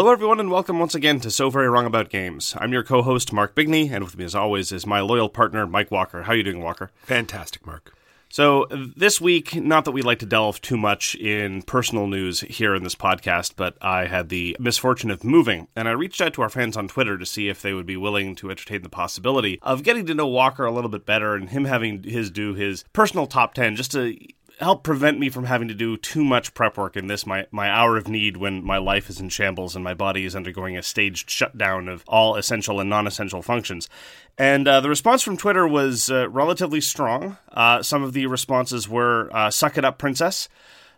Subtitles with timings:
[0.00, 2.54] Hello, everyone, and welcome once again to So Very Wrong About Games.
[2.56, 5.90] I'm your co-host Mark Bigney, and with me, as always, is my loyal partner Mike
[5.90, 6.22] Walker.
[6.22, 6.90] How are you doing, Walker?
[7.02, 7.94] Fantastic, Mark.
[8.30, 12.74] So this week, not that we like to delve too much in personal news here
[12.74, 16.42] in this podcast, but I had the misfortune of moving, and I reached out to
[16.42, 19.58] our fans on Twitter to see if they would be willing to entertain the possibility
[19.60, 22.84] of getting to know Walker a little bit better and him having his do his
[22.94, 24.16] personal top ten, just to
[24.60, 27.68] help prevent me from having to do too much prep work in this my, my
[27.70, 30.82] hour of need when my life is in shambles and my body is undergoing a
[30.82, 33.88] staged shutdown of all essential and non-essential functions.
[34.36, 37.38] And uh, the response from twitter was uh, relatively strong.
[37.50, 40.48] Uh, some of the responses were uh, suck it up princess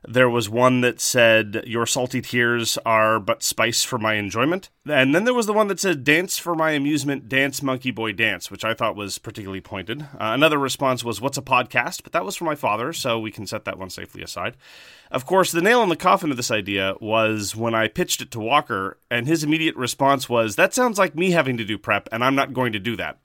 [0.07, 4.71] there was one that said, Your salty tears are but spice for my enjoyment.
[4.87, 8.13] And then there was the one that said, Dance for my amusement, dance, monkey boy,
[8.13, 10.03] dance, which I thought was particularly pointed.
[10.03, 12.03] Uh, another response was, What's a podcast?
[12.03, 14.57] But that was for my father, so we can set that one safely aside.
[15.11, 18.31] Of course, the nail in the coffin of this idea was when I pitched it
[18.33, 22.09] to Walker, and his immediate response was, That sounds like me having to do prep,
[22.11, 23.19] and I'm not going to do that.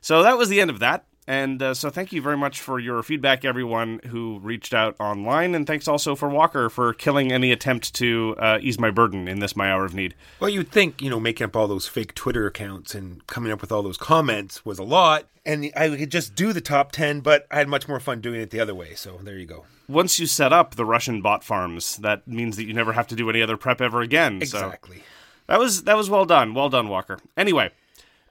[0.00, 1.04] So that was the end of that.
[1.26, 5.54] And uh, so, thank you very much for your feedback, everyone who reached out online.
[5.54, 9.38] And thanks also for Walker for killing any attempt to uh, ease my burden in
[9.38, 10.14] this, my hour of need.
[10.40, 13.60] Well, you'd think, you know, making up all those fake Twitter accounts and coming up
[13.60, 15.28] with all those comments was a lot.
[15.46, 18.40] And I could just do the top 10, but I had much more fun doing
[18.40, 18.94] it the other way.
[18.94, 19.64] So, there you go.
[19.88, 23.14] Once you set up the Russian bot farms, that means that you never have to
[23.14, 24.42] do any other prep ever again.
[24.42, 24.98] Exactly.
[24.98, 25.02] So
[25.46, 26.54] that was that was well done.
[26.54, 27.18] Well done, Walker.
[27.36, 27.70] Anyway.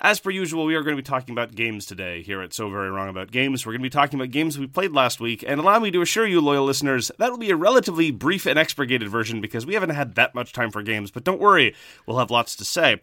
[0.03, 2.71] As per usual, we are going to be talking about games today here at So
[2.71, 3.63] Very Wrong About Games.
[3.63, 6.01] We're going to be talking about games we played last week, and allow me to
[6.01, 9.75] assure you, loyal listeners, that will be a relatively brief and expurgated version because we
[9.75, 11.75] haven't had that much time for games, but don't worry,
[12.07, 12.99] we'll have lots to say.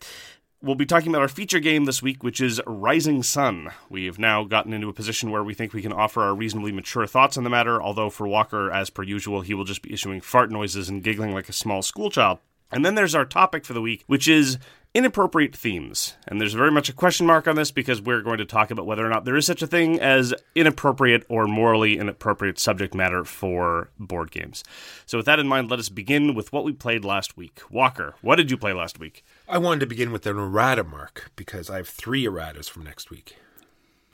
[0.60, 3.70] We'll be talking about our feature game this week, which is Rising Sun.
[3.88, 6.72] We have now gotten into a position where we think we can offer our reasonably
[6.72, 9.92] mature thoughts on the matter, although for Walker, as per usual, he will just be
[9.92, 12.40] issuing fart noises and giggling like a small schoolchild.
[12.72, 14.58] And then there's our topic for the week, which is
[14.94, 16.14] inappropriate themes.
[16.26, 18.86] And there's very much a question mark on this because we're going to talk about
[18.86, 23.24] whether or not there is such a thing as inappropriate or morally inappropriate subject matter
[23.24, 24.64] for board games.
[25.06, 27.60] So, with that in mind, let us begin with what we played last week.
[27.70, 29.24] Walker, what did you play last week?
[29.48, 33.10] I wanted to begin with an errata mark because I have three erratas from next
[33.10, 33.36] week.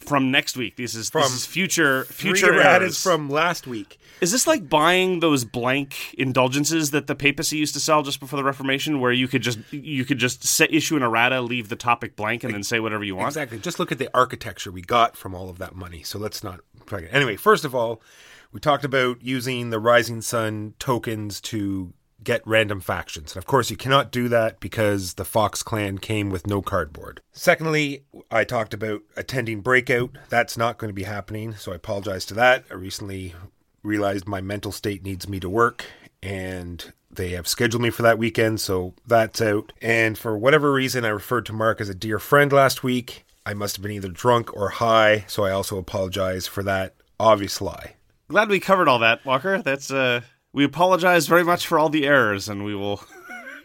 [0.06, 3.98] From next week, this is from this is future future erratas erratas from last week.
[4.20, 8.36] Is this like buying those blank indulgences that the papacy used to sell just before
[8.36, 11.76] the Reformation, where you could just you could just set, issue an errata, leave the
[11.76, 13.28] topic blank, and then say whatever you want?
[13.28, 13.58] Exactly.
[13.58, 16.02] Just look at the architecture we got from all of that money.
[16.02, 16.60] So let's not.
[17.10, 18.02] Anyway, first of all,
[18.52, 21.92] we talked about using the Rising Sun tokens to
[22.24, 23.32] get random factions.
[23.32, 27.20] And of course, you cannot do that because the Fox clan came with no cardboard.
[27.32, 30.16] Secondly, I talked about attending Breakout.
[30.28, 32.64] That's not going to be happening, so I apologize to that.
[32.70, 33.34] I recently
[33.82, 35.84] realized my mental state needs me to work
[36.22, 39.72] and they have scheduled me for that weekend, so that's out.
[39.80, 43.24] And for whatever reason, I referred to Mark as a dear friend last week.
[43.46, 47.60] I must have been either drunk or high, so I also apologize for that obvious
[47.60, 47.94] lie.
[48.28, 49.60] Glad we covered all that, Walker.
[49.62, 50.22] That's uh
[50.54, 53.02] we apologize very much for all the errors, and we will.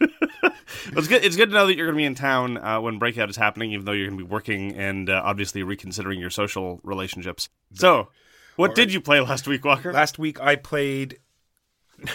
[0.00, 1.24] it's good.
[1.24, 3.36] It's good to know that you're going to be in town uh, when breakout is
[3.36, 7.48] happening, even though you're going to be working and uh, obviously reconsidering your social relationships.
[7.74, 8.08] So,
[8.56, 9.92] what did you play last week, Walker?
[9.92, 11.18] Last week I played.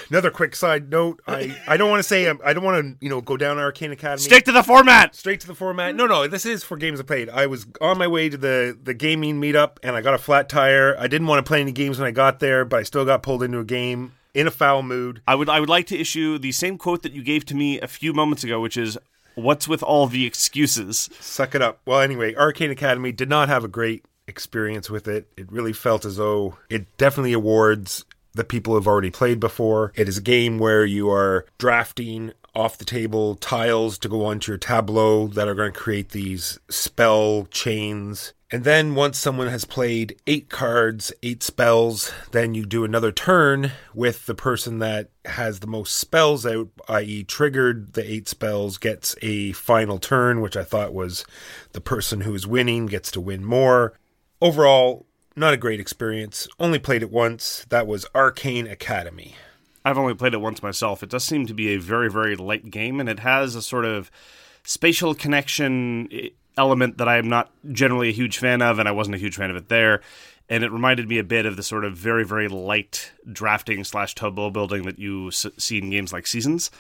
[0.10, 3.10] Another quick side note: I, I don't want to say I don't want to you
[3.10, 4.24] know go down Arcane Academy.
[4.24, 5.16] Stick to the format.
[5.16, 5.96] Straight to the format.
[5.96, 7.30] No, no, this is for games I played.
[7.30, 10.50] I was on my way to the the gaming meetup and I got a flat
[10.50, 10.98] tire.
[10.98, 13.22] I didn't want to play any games when I got there, but I still got
[13.22, 15.22] pulled into a game in a foul mood.
[15.28, 17.80] I would I would like to issue the same quote that you gave to me
[17.80, 18.98] a few moments ago, which is
[19.34, 21.10] what's with all the excuses?
[21.20, 21.80] Suck it up.
[21.86, 25.28] Well, anyway, Arcane Academy did not have a great experience with it.
[25.38, 29.94] It really felt as though it definitely awards the people who have already played before.
[29.96, 34.52] It is a game where you are drafting off the table tiles to go onto
[34.52, 38.34] your tableau that are going to create these spell chains.
[38.52, 43.72] And then once someone has played eight cards, eight spells, then you do another turn
[43.94, 49.16] with the person that has the most spells out, i.e., triggered the eight spells, gets
[49.22, 51.26] a final turn, which I thought was
[51.74, 53.94] the person who is winning gets to win more.
[54.42, 55.06] Overall,
[55.36, 56.48] not a great experience.
[56.60, 57.66] Only played it once.
[57.70, 59.36] That was Arcane Academy.
[59.86, 61.04] I've only played it once myself.
[61.04, 63.86] It does seem to be a very, very light game, and it has a sort
[63.86, 64.10] of
[64.64, 68.92] spatial connection eh, element that I am not generally a huge fan of, and I
[68.92, 70.02] wasn't a huge fan of it there.
[70.50, 74.16] And it reminded me a bit of the sort of very, very light drafting slash
[74.16, 76.72] tableau building that you see in games like Seasons.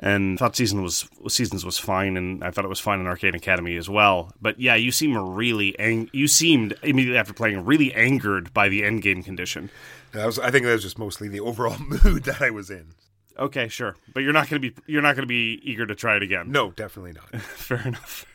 [0.00, 3.08] And I thought season was seasons was fine, and I thought it was fine in
[3.08, 4.32] Arcane Academy as well.
[4.40, 8.84] But yeah, you seem really ang- you seemed immediately after playing really angered by the
[8.84, 9.70] end game condition.
[10.12, 12.94] That was, I think that was just mostly the overall mood that I was in.
[13.38, 15.94] Okay, sure, but you're not going to be you're not going to be eager to
[15.94, 16.50] try it again.
[16.50, 17.30] No, definitely not.
[17.40, 18.26] Fair enough.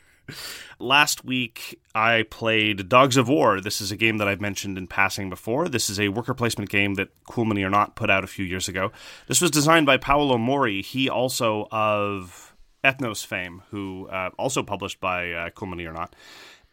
[0.80, 3.60] Last week, I played Dogs of War.
[3.60, 5.68] This is a game that I've mentioned in passing before.
[5.68, 8.46] This is a worker placement game that Cool Mini or Not put out a few
[8.46, 8.94] years ago.
[9.28, 10.82] This was designed by Paolo Mori.
[10.82, 16.16] He also of Ethnos fame, who uh, also published by uh, Cool Mini or Not.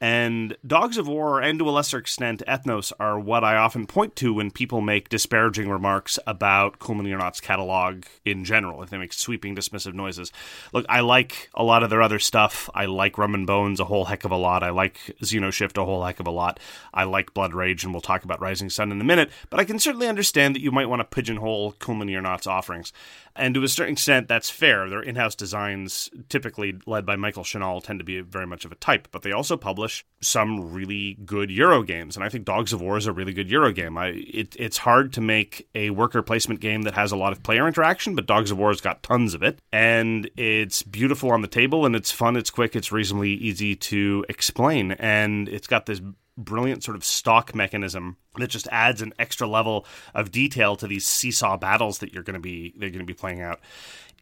[0.01, 4.17] And Dogs of War, and to a lesser extent, Ethnos, are what I often point
[4.17, 9.55] to when people make disparaging remarks about Mini catalog in general, if they make sweeping,
[9.55, 10.33] dismissive noises.
[10.73, 12.71] Look, I like a lot of their other stuff.
[12.75, 14.63] I like Rum and Bones a whole heck of a lot.
[14.63, 16.59] I like Xenoshyft a whole heck of a lot.
[16.95, 19.65] I like Blood Rage, and we'll talk about Rising Sun in a minute, but I
[19.65, 22.93] can certainly understand that you might want to pigeonhole Mini offerings.
[23.41, 24.89] And to a certain extent, that's fair.
[24.89, 28.73] Their in house designs, typically led by Michael Shinall, tend to be very much of
[28.73, 32.17] a type, but they also publish some really good Euro games.
[32.17, 33.97] And I think Dogs of War is a really good Euro game.
[33.97, 37.43] I, it, it's hard to make a worker placement game that has a lot of
[37.43, 39.59] player interaction, but Dogs of War has got tons of it.
[39.73, 44.27] And it's beautiful on the table, and it's fun, it's quick, it's reasonably easy to
[44.29, 44.93] explain.
[44.93, 46.03] And it's got this
[46.41, 51.07] brilliant sort of stock mechanism that just adds an extra level of detail to these
[51.07, 53.61] seesaw battles that you're going to be they're going to be playing out.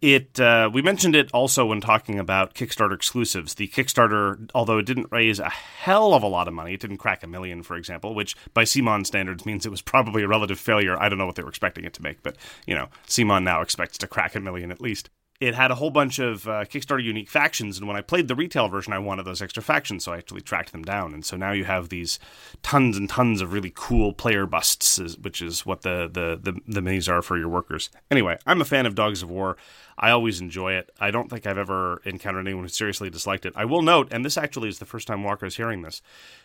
[0.00, 3.54] It uh, we mentioned it also when talking about Kickstarter exclusives.
[3.54, 6.98] The Kickstarter, although it didn't raise a hell of a lot of money, it didn't
[6.98, 10.60] crack a million, for example, which by CMON standards means it was probably a relative
[10.60, 10.96] failure.
[11.00, 13.60] I don't know what they were expecting it to make, but you know, CMON now
[13.60, 17.02] expects to crack a million at least it had a whole bunch of uh, Kickstarter
[17.02, 20.12] unique factions, and when I played the retail version, I wanted those extra factions, so
[20.12, 21.14] I actually tracked them down.
[21.14, 22.18] And so now you have these
[22.64, 26.80] tons and tons of really cool player busts, which is what the the the, the
[26.80, 27.88] minis are for your workers.
[28.10, 29.56] Anyway, I'm a fan of Dogs of War.
[29.96, 30.90] I always enjoy it.
[31.00, 33.52] I don't think I've ever encountered anyone who seriously disliked it.
[33.56, 36.02] I will note, and this actually is the first time Walker is hearing this,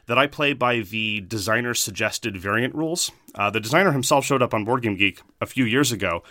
[0.07, 3.11] that I play by the designer suggested variant rules.
[3.35, 6.23] Uh, the designer himself showed up on Board Game Geek a few years ago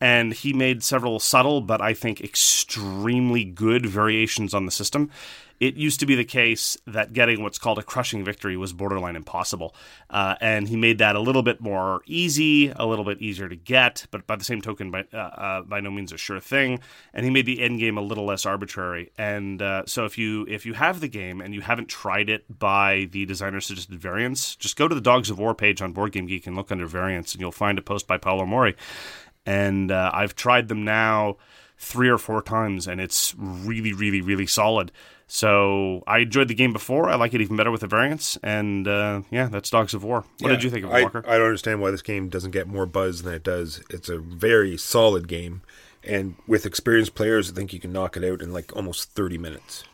[0.00, 5.10] and he made several subtle but I think extremely good variations on the system.
[5.60, 9.14] It used to be the case that getting what's called a crushing victory was borderline
[9.16, 9.74] impossible,
[10.10, 13.56] uh, and he made that a little bit more easy, a little bit easier to
[13.56, 16.80] get, but by the same token, by uh, uh, by no means a sure thing.
[17.12, 19.12] And he made the end game a little less arbitrary.
[19.16, 22.44] And uh, so if you if you have the game and you haven't tried it
[22.58, 26.12] by the designer suggested variants, just go to the Dogs of War page on Board
[26.12, 28.74] Game Geek and look under variants, and you'll find a post by Paolo Mori
[29.46, 31.36] and uh, I've tried them now
[31.78, 34.92] three or four times, and it's really, really, really solid.
[35.26, 37.08] So I enjoyed the game before.
[37.08, 40.24] I like it even better with the variants, and uh, yeah, that's Dogs of War.
[40.38, 41.24] What Yeah, did you think of it, I, Walker?
[41.26, 43.82] I don't understand why this game doesn't get more buzz than it does.
[43.90, 45.62] It's a very solid game,
[46.02, 49.38] and with experienced players, I think you can knock it out in like almost 30
[49.38, 49.84] minutes.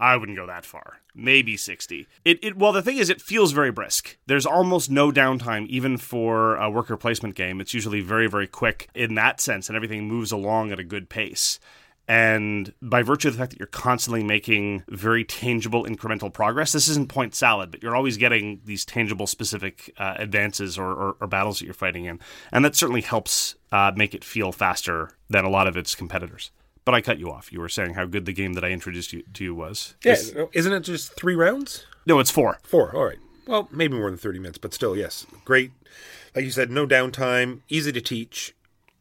[0.00, 1.02] I wouldn't go that far.
[1.14, 2.08] Maybe 60.
[2.24, 4.16] It, it well the thing is it feels very brisk.
[4.26, 7.60] There's almost no downtime even for a worker placement game.
[7.60, 11.10] It's usually very very quick in that sense and everything moves along at a good
[11.10, 11.60] pace.
[12.08, 16.88] And by virtue of the fact that you're constantly making very tangible incremental progress, this
[16.88, 21.28] isn't point salad, but you're always getting these tangible, specific uh, advances or, or, or,
[21.28, 22.18] battles that you're fighting in.
[22.50, 26.50] And that certainly helps uh, make it feel faster than a lot of its competitors.
[26.90, 27.52] But I cut you off.
[27.52, 29.94] You were saying how good the game that I introduced you to you was.
[30.04, 31.86] Yeah, Is- isn't it just three rounds?
[32.04, 32.58] no, it's four.
[32.64, 32.92] Four.
[32.96, 33.18] All right.
[33.46, 35.24] Well, maybe more than 30 minutes, but still, yes.
[35.44, 35.70] Great.
[36.34, 38.54] Like you said, no downtime, easy to teach,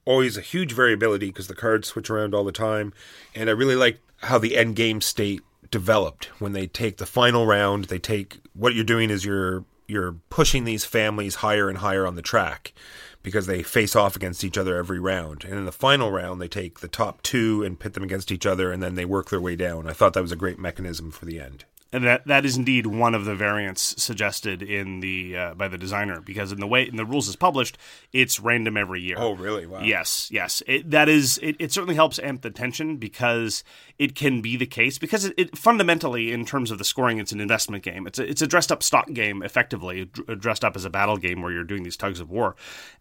[0.06, 2.94] always a huge variability because the cards switch around all the time.
[3.34, 5.42] And I really like how the end game state
[5.72, 7.86] developed when they take the final round.
[7.86, 12.16] They take what you're doing is you're you're pushing these families higher and higher on
[12.16, 12.74] the track
[13.22, 15.44] because they face off against each other every round.
[15.44, 18.46] And in the final round, they take the top two and pit them against each
[18.46, 19.88] other, and then they work their way down.
[19.88, 21.66] I thought that was a great mechanism for the end.
[21.92, 25.78] And that that is indeed one of the variants suggested in the uh, by the
[25.78, 27.80] designer because in the way in the rules is published,
[28.14, 29.16] it's random every year.
[29.18, 29.66] Oh, really?
[29.66, 29.82] Wow.
[29.82, 30.62] Yes, yes.
[30.68, 31.40] It, that is.
[31.42, 33.64] It, it certainly helps amp the tension because
[33.98, 37.32] it can be the case because it, it fundamentally, in terms of the scoring, it's
[37.32, 38.06] an investment game.
[38.06, 41.18] It's a, it's a dressed up stock game, effectively dr- dressed up as a battle
[41.18, 42.56] game where you're doing these tugs of war.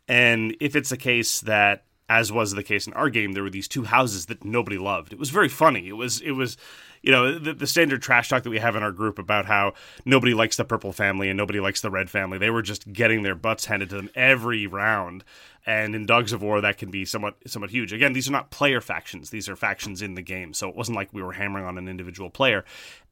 [0.09, 3.51] And if it's the case that as was the case in our game, there were
[3.51, 5.13] these two houses that nobody loved.
[5.13, 5.89] It was very funny.
[5.89, 6.57] It was it was
[7.03, 9.75] you know the, the standard trash talk that we have in our group about how
[10.05, 12.39] nobody likes the purple family and nobody likes the red family.
[12.39, 15.25] They were just getting their butts handed to them every round.
[15.67, 17.93] And in Dogs of War, that can be somewhat somewhat huge.
[17.93, 20.55] Again, these are not player factions; these are factions in the game.
[20.55, 22.65] So it wasn't like we were hammering on an individual player.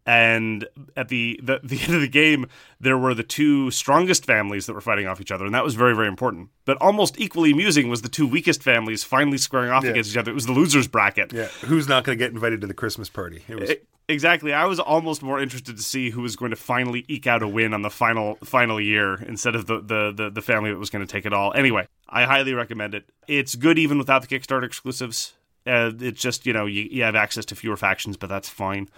[0.07, 2.47] And at the, the the end of the game,
[2.81, 5.75] there were the two strongest families that were fighting off each other, and that was
[5.75, 6.51] very very important.
[6.65, 9.91] But almost equally amusing was the two weakest families finally squaring off Yeah.
[9.91, 10.31] against each other.
[10.31, 11.33] It was the losers bracket.
[11.33, 13.43] Yeah, who's not going to get invited to the Christmas party?
[13.49, 13.77] It was E-
[14.09, 14.53] Exactly.
[14.53, 17.49] I was almost more interested to see who was going to finally eke out a
[17.49, 20.91] win on the final final year instead of the the the, the family that was
[20.91, 21.53] going to take it all.
[21.55, 23.09] Anyway, I highly recommend it.
[23.27, 25.35] It's good even without the Kickstarter exclusives.
[25.67, 28.89] Uh, it's just you know you, you have access to fewer factions, but that's fine.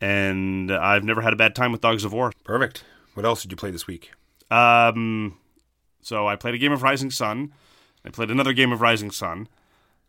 [0.00, 2.32] And I've never had a bad time with Dogs of War.
[2.44, 2.84] perfect.
[3.14, 4.12] What else did you play this week?
[4.50, 5.38] Um,
[6.02, 7.52] so I played a game of Rising Sun.
[8.04, 9.48] I played another game of Rising Sun.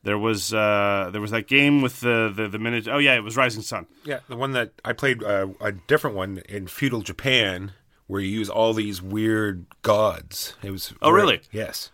[0.03, 2.87] There was uh, there was that game with the the, the minute.
[2.87, 3.87] Oh yeah, it was Rising Sun.
[4.03, 7.71] Yeah, the one that I played, uh, a different one in feudal Japan,
[8.07, 10.53] where you use all these weird gods.
[10.61, 10.93] It was.
[11.01, 11.41] Oh, really?
[11.51, 11.91] Yes.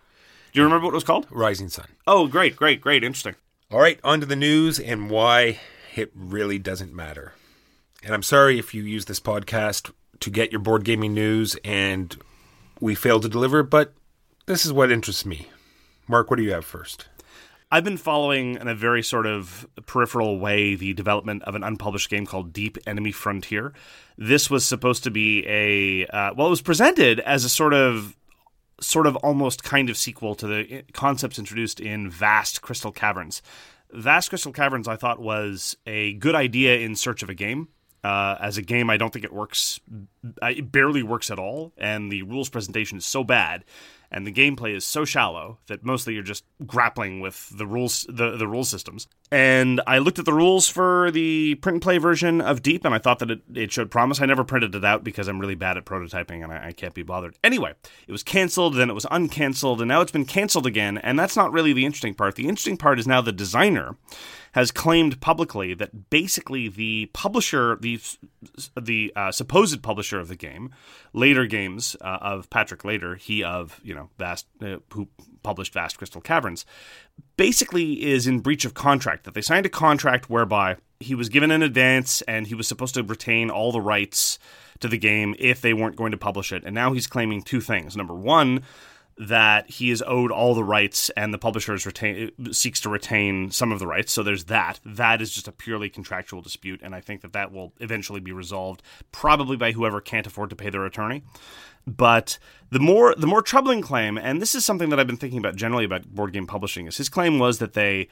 [0.51, 1.27] Do you remember what it was called?
[1.31, 1.87] Rising Sun.
[2.05, 3.35] Oh, great, great, great, interesting.
[3.71, 5.59] All right, on to the news and why
[5.95, 7.33] it really doesn't matter.
[8.03, 12.15] And I'm sorry if you use this podcast to get your board gaming news and
[12.81, 13.93] we failed to deliver, but
[14.45, 15.47] this is what interests me.
[16.07, 17.07] Mark, what do you have first?
[17.71, 22.09] I've been following in a very sort of peripheral way the development of an unpublished
[22.09, 23.73] game called Deep Enemy Frontier.
[24.17, 28.15] This was supposed to be a uh, well, it was presented as a sort of
[28.79, 33.41] sort of almost kind of sequel to the concepts introduced in Vast Crystal Caverns.
[33.91, 37.69] Vast Crystal Caverns, I thought, was a good idea in search of a game.
[38.03, 39.79] Uh, as a game, I don't think it works.
[40.41, 43.63] It barely works at all, and the rules presentation is so bad,
[44.11, 48.35] and the gameplay is so shallow that mostly you're just grappling with the rules, the
[48.35, 49.07] the rule systems.
[49.31, 52.93] And I looked at the rules for the print and play version of Deep, and
[52.93, 54.19] I thought that it, it showed promise.
[54.19, 56.93] I never printed it out because I'm really bad at prototyping, and I, I can't
[56.93, 57.37] be bothered.
[57.41, 57.73] Anyway,
[58.05, 60.97] it was canceled, then it was uncanceled, and now it's been canceled again.
[60.97, 62.35] And that's not really the interesting part.
[62.35, 63.95] The interesting part is now the designer
[64.53, 67.99] has claimed publicly that basically the publisher, the
[68.79, 70.71] the uh, supposed publisher of the game,
[71.13, 75.07] Leder Games uh, of Patrick Leder, he of you know Vast, uh, who
[75.41, 76.65] published Vast Crystal Caverns,
[77.35, 79.25] basically is in breach of contract.
[79.25, 82.93] That they signed a contract whereby he was given an advance and he was supposed
[82.93, 84.39] to retain all the rights
[84.79, 86.63] to the game if they weren't going to publish it.
[86.63, 87.97] And now he's claiming two things.
[87.97, 88.63] Number one
[89.17, 93.51] that he is owed all the rights and the publisher is retain, seeks to retain
[93.51, 94.11] some of the rights.
[94.11, 94.79] So there's that.
[94.83, 98.31] That is just a purely contractual dispute, and I think that that will eventually be
[98.31, 101.23] resolved, probably by whoever can't afford to pay their attorney.
[101.85, 102.39] But
[102.69, 105.55] the more the more troubling claim, and this is something that I've been thinking about
[105.55, 108.07] generally about board game publishing, is his claim was that they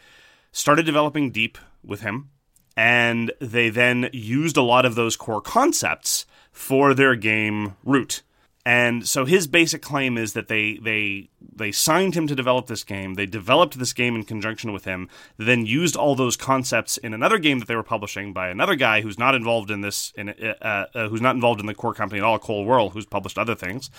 [0.52, 2.30] started developing Deep with him,
[2.76, 8.22] and they then used a lot of those core concepts for their game Root.
[8.66, 12.84] And so his basic claim is that they they they signed him to develop this
[12.84, 13.16] game.
[13.16, 15.10] They developed this game in conjunction with him.
[15.38, 19.02] Then used all those concepts in another game that they were publishing by another guy
[19.02, 22.20] who's not involved in this, in, uh, uh, who's not involved in the core company
[22.20, 23.90] at all, Cole Wehrle, who's published other things,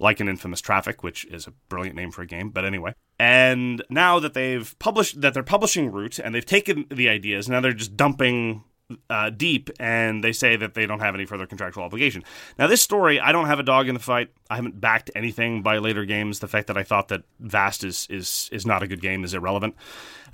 [0.00, 2.50] like an infamous Traffic, which is a brilliant name for a game.
[2.50, 7.08] But anyway, and now that they've published that they're publishing Root and they've taken the
[7.08, 8.64] ideas, now they're just dumping
[9.10, 12.24] uh, deep, and they say that they don't have any further contractual obligation.
[12.58, 14.30] Now, this story, I don't have a dog in the fight.
[14.48, 16.38] I haven't backed anything by Leder Games.
[16.38, 19.34] The fact that I thought that Vast is is is not a good game is
[19.34, 19.76] irrelevant.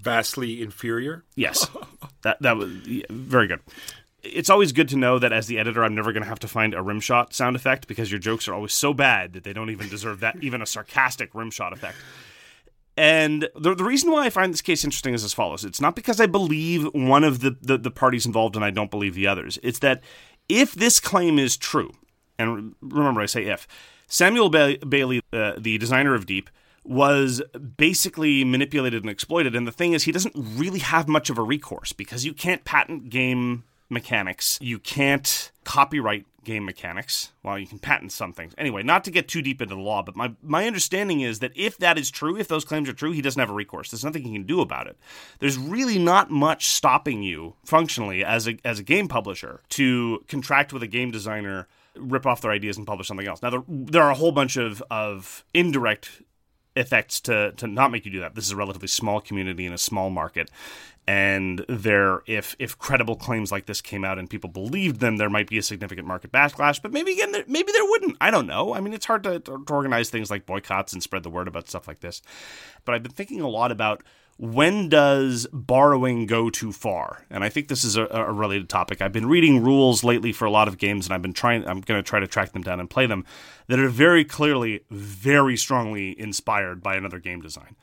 [0.01, 1.25] Vastly inferior.
[1.35, 1.69] Yes,
[2.23, 3.61] that that was yeah, very good.
[4.23, 6.49] It's always good to know that as the editor, I'm never going to have to
[6.49, 9.69] find a rimshot sound effect because your jokes are always so bad that they don't
[9.69, 11.97] even deserve that, even a sarcastic rimshot effect.
[12.97, 15.65] And the, the reason why I find this case interesting is as follows.
[15.65, 18.91] It's not because I believe one of the, the, the parties involved and I don't
[18.91, 19.59] believe the others.
[19.63, 20.03] It's that
[20.49, 21.93] if this claim is true,
[22.39, 23.67] and remember I say if,
[24.07, 26.51] Samuel ba- Bailey, uh, the designer of Deep,
[26.85, 27.43] was
[27.77, 29.57] basically manipulated and exploited.
[29.57, 32.65] And the thing is, he doesn't really have much of a recourse because you can't
[32.65, 34.59] patent game mechanics.
[34.61, 37.33] You can't copyright game mechanics.
[37.43, 38.55] Well, you can patent some things.
[38.57, 41.53] Anyway, not to get too deep into the law, but my, my understanding is that
[41.57, 43.91] if that is true, if those claims are true, he doesn't have a recourse.
[43.91, 44.99] There's nothing he can do about it.
[45.39, 50.73] There's really not much stopping you functionally as a, as a game publisher to contract
[50.73, 51.67] with a game designer,
[51.97, 53.43] rip off their ideas, and publish something else.
[53.43, 56.23] Now, there, there are a whole bunch of, of indirect
[56.77, 58.35] effects to to not make you do that.
[58.35, 60.51] This is a relatively small community in a small market,
[61.07, 65.29] and there, if if credible claims like this came out and people believed them, there
[65.29, 66.81] might be a significant market backlash.
[66.81, 68.17] But maybe again, there, maybe there wouldn't.
[68.23, 68.75] I don't know.
[68.75, 71.69] I mean, it's hard to, to organize things like boycotts and spread the word about
[71.69, 72.23] stuff like this.
[72.87, 74.03] But I've been thinking a lot about
[74.37, 77.25] when does borrowing go too far?
[77.31, 79.01] And I think this is a, a related topic.
[79.01, 81.67] I've been reading rules lately for a lot of games, and I've been trying.
[81.67, 83.25] I'm going to try to track them down and play them
[83.69, 87.77] that are very clearly, very strongly inspired by another game design.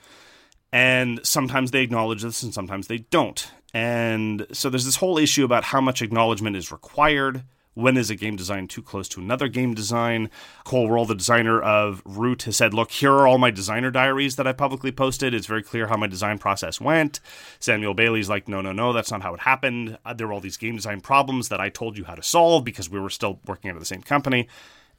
[0.73, 3.49] And sometimes they acknowledge this, and sometimes they don't.
[3.73, 7.43] And so there's this whole issue about how much acknowledgement is required,
[7.81, 10.29] When is a game design too close to another game design?
[10.63, 14.35] Cole Wehrle, the designer of Root, has said, Look, here are all my designer diaries
[14.35, 15.33] that I publicly posted.
[15.33, 17.19] It's very clear how my design process went.
[17.59, 19.97] Samuel Bailey's like, No, no, no, that's not how it happened.
[20.05, 22.63] Uh, there were all these game design problems that I told you how to solve
[22.63, 24.47] because we were still working out of the same company.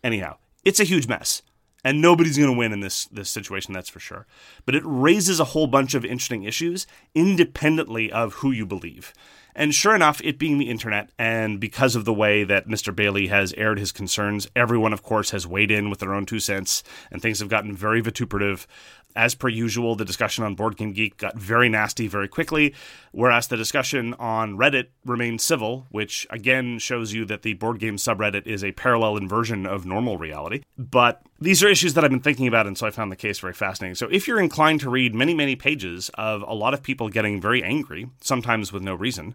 [0.02, 1.42] Anyhow, it's a huge mess
[1.84, 4.26] and nobody's going to win in this this situation that's for sure
[4.64, 9.12] but it raises a whole bunch of interesting issues independently of who you believe
[9.54, 12.94] and sure enough it being the internet and because of the way that Mr.
[12.94, 16.40] Bailey has aired his concerns everyone of course has weighed in with their own two
[16.40, 18.66] cents and things have gotten very vituperative
[19.14, 22.74] as per usual, the discussion on Board Game Geek got very nasty very quickly,
[23.12, 27.96] whereas the discussion on Reddit remained civil, which again shows you that the board game
[27.96, 30.62] subreddit is a parallel inversion of normal reality.
[30.78, 33.38] But these are issues that I've been thinking about, and so I found the case
[33.38, 33.94] very fascinating.
[33.94, 37.40] So if you're inclined to read many, many pages of a lot of people getting
[37.40, 39.34] very angry, sometimes with no reason,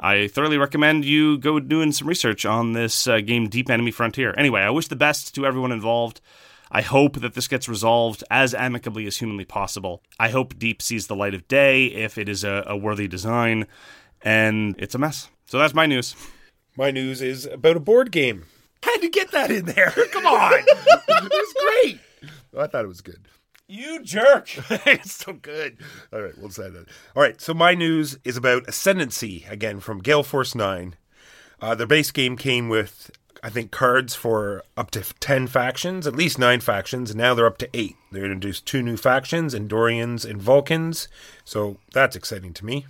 [0.00, 4.32] I thoroughly recommend you go doing some research on this uh, game Deep Enemy Frontier.
[4.38, 6.20] Anyway, I wish the best to everyone involved.
[6.70, 10.02] I hope that this gets resolved as amicably as humanly possible.
[10.18, 13.66] I hope Deep sees the light of day if it is a, a worthy design,
[14.22, 15.30] and it's a mess.
[15.46, 16.14] So that's my news.
[16.76, 18.44] My news is about a board game.
[18.82, 19.90] Had to get that in there.
[20.12, 20.52] Come on.
[20.58, 20.66] it
[21.08, 22.00] was great.
[22.56, 23.26] I thought it was good.
[23.66, 24.48] You jerk.
[24.86, 25.78] it's so good.
[26.12, 26.86] All right, we'll say that.
[27.14, 30.94] All right, so my news is about Ascendancy, again from Gale Force 9.
[31.60, 33.10] Uh, the base game came with
[33.42, 37.10] I think, cards for up to 10 factions, at least nine factions.
[37.10, 37.96] And now they're up to eight.
[38.12, 41.08] They introduced two new factions, Andorians and Vulcans.
[41.44, 42.86] So that's exciting to me.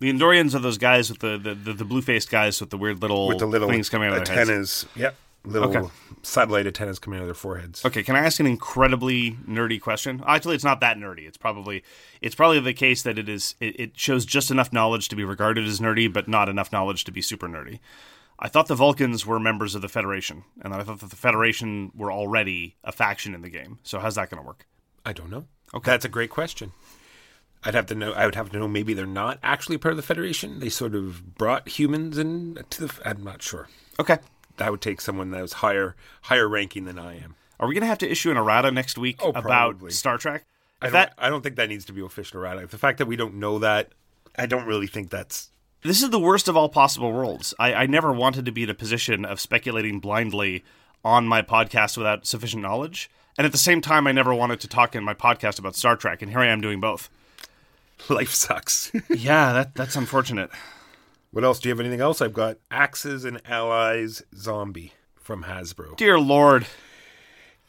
[0.00, 2.76] The Andorians are those guys with the, the, the, the blue faced guys with the
[2.78, 4.82] weird little, with the little things coming out of their antennas.
[4.82, 4.96] heads.
[4.96, 5.16] Yep.
[5.44, 5.88] Little Okay.
[6.22, 7.84] satellite antennas coming out of their foreheads.
[7.84, 10.22] Okay, can I ask an incredibly nerdy question?
[10.26, 11.26] Actually, it's not that nerdy.
[11.26, 11.82] It's probably
[12.20, 15.24] it's probably the case that it is it, it shows just enough knowledge to be
[15.24, 17.78] regarded as nerdy, but not enough knowledge to be super nerdy.
[18.38, 21.90] I thought the Vulcans were members of the Federation, and I thought that the Federation
[21.94, 23.78] were already a faction in the game.
[23.82, 24.66] So how's that going to work?
[25.04, 25.46] I don't know.
[25.74, 25.90] Okay.
[25.90, 26.72] That's a great question.
[27.64, 28.12] I'd have to know.
[28.12, 28.68] I would have to know.
[28.68, 30.60] Maybe they're not actually part of the Federation.
[30.60, 32.94] They sort of brought humans in to the.
[33.04, 33.68] I'm not sure.
[33.98, 34.18] Okay.
[34.58, 37.34] That would take someone that was higher higher ranking than I am.
[37.58, 39.90] Are we going to have to issue an errata next week Oh, about.
[39.92, 40.44] Star Trek?
[40.80, 42.68] I don't, that I don't think that needs to be official errata.
[42.68, 43.90] The fact that we don't know that,
[44.36, 45.50] I don't really think that's.
[45.82, 47.54] This is the worst of all possible worlds.
[47.58, 50.64] I, I never wanted to be in a position of speculating blindly
[51.04, 53.08] on my podcast without sufficient knowledge.
[53.36, 55.96] And at the same time, I never wanted to talk in my podcast about Star
[55.96, 57.08] Trek, and here I am doing both.
[58.08, 58.90] Life sucks.
[59.08, 60.50] yeah, that that's unfortunate.
[61.30, 61.60] what else?
[61.60, 62.20] Do you have anything else?
[62.20, 65.96] I've got Axis and Allies Zombie from Hasbro.
[65.96, 66.66] Dear Lord,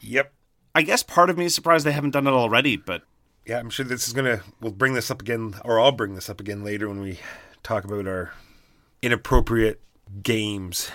[0.00, 0.32] Yep.
[0.74, 3.02] I guess part of me is surprised they haven't done it already, but
[3.46, 4.42] Yeah, I'm sure this is gonna.
[4.60, 7.18] We'll bring this up again, or I'll bring this up again later when we
[7.62, 8.32] talk about our
[9.02, 9.80] inappropriate
[10.22, 10.90] games.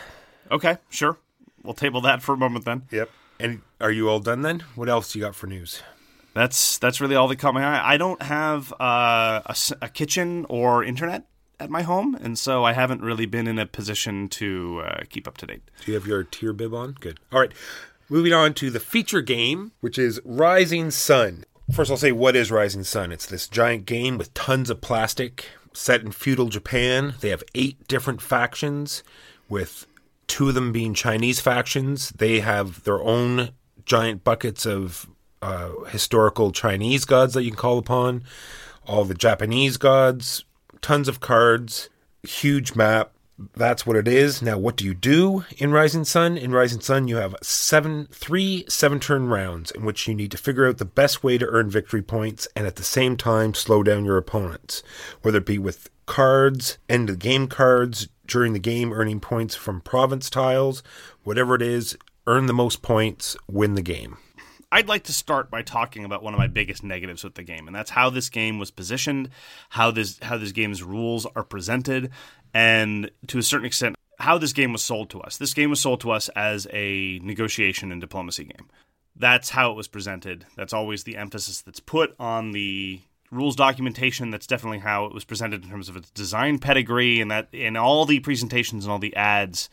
[0.51, 1.17] okay, sure.
[1.63, 2.84] We'll table that for a moment then.
[2.91, 3.10] Yep.
[3.39, 4.63] And are you all done then?
[4.75, 5.82] What else you got for news?
[6.34, 7.93] That's that's really all that caught my eye.
[7.93, 11.25] I don't have uh, a, a kitchen or internet
[11.60, 15.28] at my home, and so I haven't really been in a position to uh, keep
[15.28, 15.63] up to date.
[15.86, 16.97] Do you have your tier bib on?
[16.99, 17.19] Good.
[17.32, 17.54] All right.
[18.10, 21.45] Moving on to the feature game, which is Rising Sun.
[21.71, 23.12] First, I'll say what is Rising Sun.
[23.12, 27.15] It's this giant game with tons of plastic, set in feudal Japan.
[27.19, 29.03] They have eight different factions,
[29.49, 29.85] with
[30.27, 32.09] two of them being Chinese factions.
[32.09, 33.51] They have their own
[33.85, 35.07] giant buckets of
[35.41, 38.23] uh, historical Chinese gods that you can call upon,
[38.88, 40.43] all the Japanese gods,
[40.81, 41.89] tons of cards,
[42.23, 43.14] huge map.
[43.38, 44.41] That's what it is.
[44.41, 46.38] Now, what do you do in Rising Sun?
[46.38, 50.38] In Rising Sun, you have seven, three seven turn rounds in which you need to
[50.38, 53.84] figure out the best way to earn victory points and at the same time slow
[53.84, 54.84] down your opponents,
[55.21, 59.82] whether it be with cards, end of game cards, during the game, earning points from
[59.82, 60.82] province tiles,
[61.24, 64.17] whatever it is, earn the most points, win the game.
[64.71, 67.67] I'd like to start by talking about one of my biggest negatives with the game,
[67.67, 69.30] and that's how this game was positioned,
[69.69, 72.12] how this how this game's rules are presented,
[72.55, 75.35] and to a certain extent, how this game was sold to us.
[75.35, 78.69] This game was sold to us as a negotiation and diplomacy game.
[79.13, 80.45] That's how it was presented.
[80.55, 84.31] That's always the emphasis that's put on the rules documentation.
[84.31, 87.75] That's definitely how it was presented in terms of its design pedigree, and that in
[87.75, 89.69] all the presentations and all the ads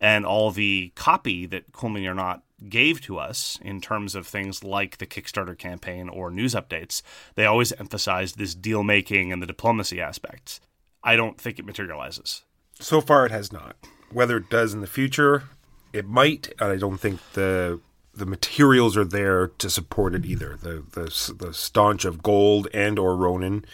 [0.00, 4.26] and all the copy that Cool Mini or Not gave to us in terms of
[4.26, 7.00] things like the Kickstarter campaign or news updates,
[7.36, 10.60] they always emphasized this deal making and the diplomacy aspects.
[11.04, 12.42] I don't think it materializes.
[12.80, 13.76] So far, it has not.
[14.10, 15.44] Whether it does in the future,
[15.92, 16.52] it might.
[16.58, 17.80] I don't think the
[18.16, 20.56] the materials are there to support it either.
[20.60, 23.64] The the the staunch of gold and or Ronin,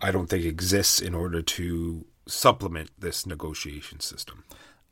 [0.00, 4.44] I don't think exists in order to supplement this negotiation system.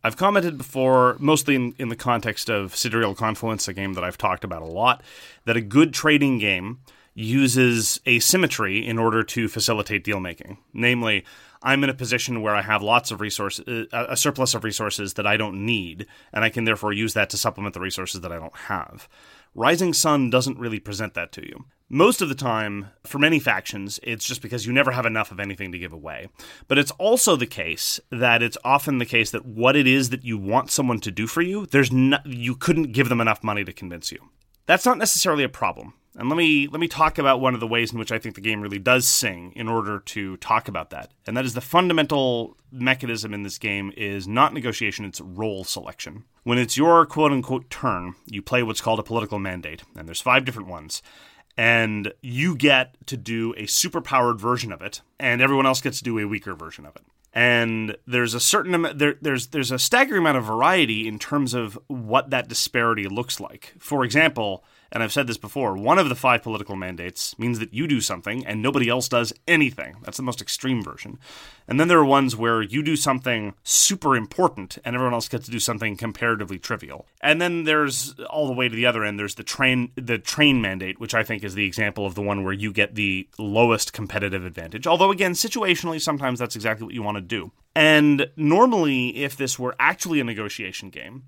[0.02, 4.18] I've commented before, mostly in, in the context of Sidereal Confluence, a game that I've
[4.18, 5.02] talked about a lot,
[5.46, 6.78] that a good trading game
[7.14, 10.58] uses asymmetry in order to facilitate deal making.
[10.72, 11.24] Namely,
[11.66, 15.14] I'm in a position where I have lots of resources, uh, a surplus of resources
[15.14, 18.30] that I don't need, and I can therefore use that to supplement the resources that
[18.30, 19.08] I don't have.
[19.52, 21.64] Rising Sun doesn't really present that to you.
[21.88, 25.40] Most of the time, for many factions, it's just because you never have enough of
[25.40, 26.28] anything to give away.
[26.68, 30.24] But it's also the case that it's often the case that what it is that
[30.24, 33.64] you want someone to do for you, there's no, you couldn't give them enough money
[33.64, 34.18] to convince you.
[34.66, 35.94] That's not necessarily a problem.
[36.18, 38.34] And let me let me talk about one of the ways in which I think
[38.34, 41.12] the game really does sing in order to talk about that.
[41.26, 46.24] And that is the fundamental mechanism in this game is not negotiation, it's role selection.
[46.42, 50.22] When it's your quote unquote turn, you play what's called a political mandate, and there's
[50.22, 51.02] five different ones.
[51.58, 56.04] And you get to do a superpowered version of it, and everyone else gets to
[56.04, 57.02] do a weaker version of it
[57.36, 61.52] and there's a certain amount there, there's there's a staggering amount of variety in terms
[61.52, 63.74] of what that disparity looks like.
[63.78, 67.74] For example, and I've said this before, one of the five political mandates means that
[67.74, 69.96] you do something and nobody else does anything.
[70.02, 71.18] That's the most extreme version.
[71.68, 75.46] And then there are ones where you do something super important and everyone else gets
[75.46, 77.06] to do something comparatively trivial.
[77.20, 80.60] And then there's all the way to the other end, there's the train the train
[80.60, 83.92] mandate, which I think is the example of the one where you get the lowest
[83.92, 84.86] competitive advantage.
[84.86, 87.50] Although again, situationally sometimes that's exactly what you want to do.
[87.74, 91.24] And normally if this were actually a negotiation game,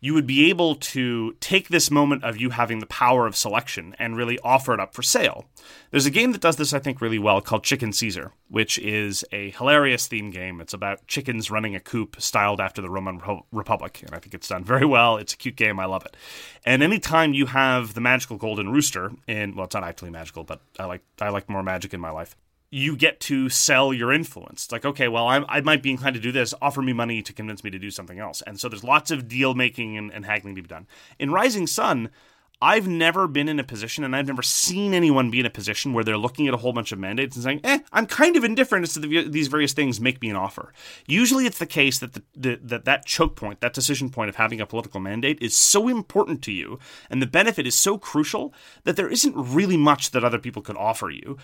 [0.00, 3.94] you would be able to take this moment of you having the power of selection
[3.98, 5.44] and really offer it up for sale.
[5.90, 9.24] There's a game that does this, I think, really well called Chicken Caesar, which is
[9.30, 10.60] a hilarious theme game.
[10.60, 13.20] It's about chickens running a coop styled after the Roman
[13.52, 15.18] Republic, and I think it's done very well.
[15.18, 15.78] It's a cute game.
[15.78, 16.16] I love it.
[16.64, 20.62] And anytime you have the magical golden rooster in, well, it's not actually magical, but
[20.78, 22.36] I like I like more magic in my life
[22.70, 24.64] you get to sell your influence.
[24.64, 26.54] It's like, okay, well, I'm, i might be inclined to do this.
[26.62, 28.42] Offer me money to convince me to do something else.
[28.46, 30.86] And so there's lots of deal making and, and, haggling to be done.
[31.18, 32.10] In Rising Sun,
[32.62, 35.94] I've never been in a position, and I've never seen anyone be in a position
[35.94, 38.44] where they're looking at a whole bunch of mandates and saying, "Eh, I'm kind of
[38.44, 39.98] indifferent as to the, these various things.
[39.98, 40.74] Make me an offer."
[41.06, 44.36] Usually, it's the case that the, the, that that choke point, that decision point of
[44.36, 46.78] having a political mandate, is so important to you,
[47.08, 48.52] and the benefit is so crucial
[48.84, 51.38] that there isn't really much that other people could offer you.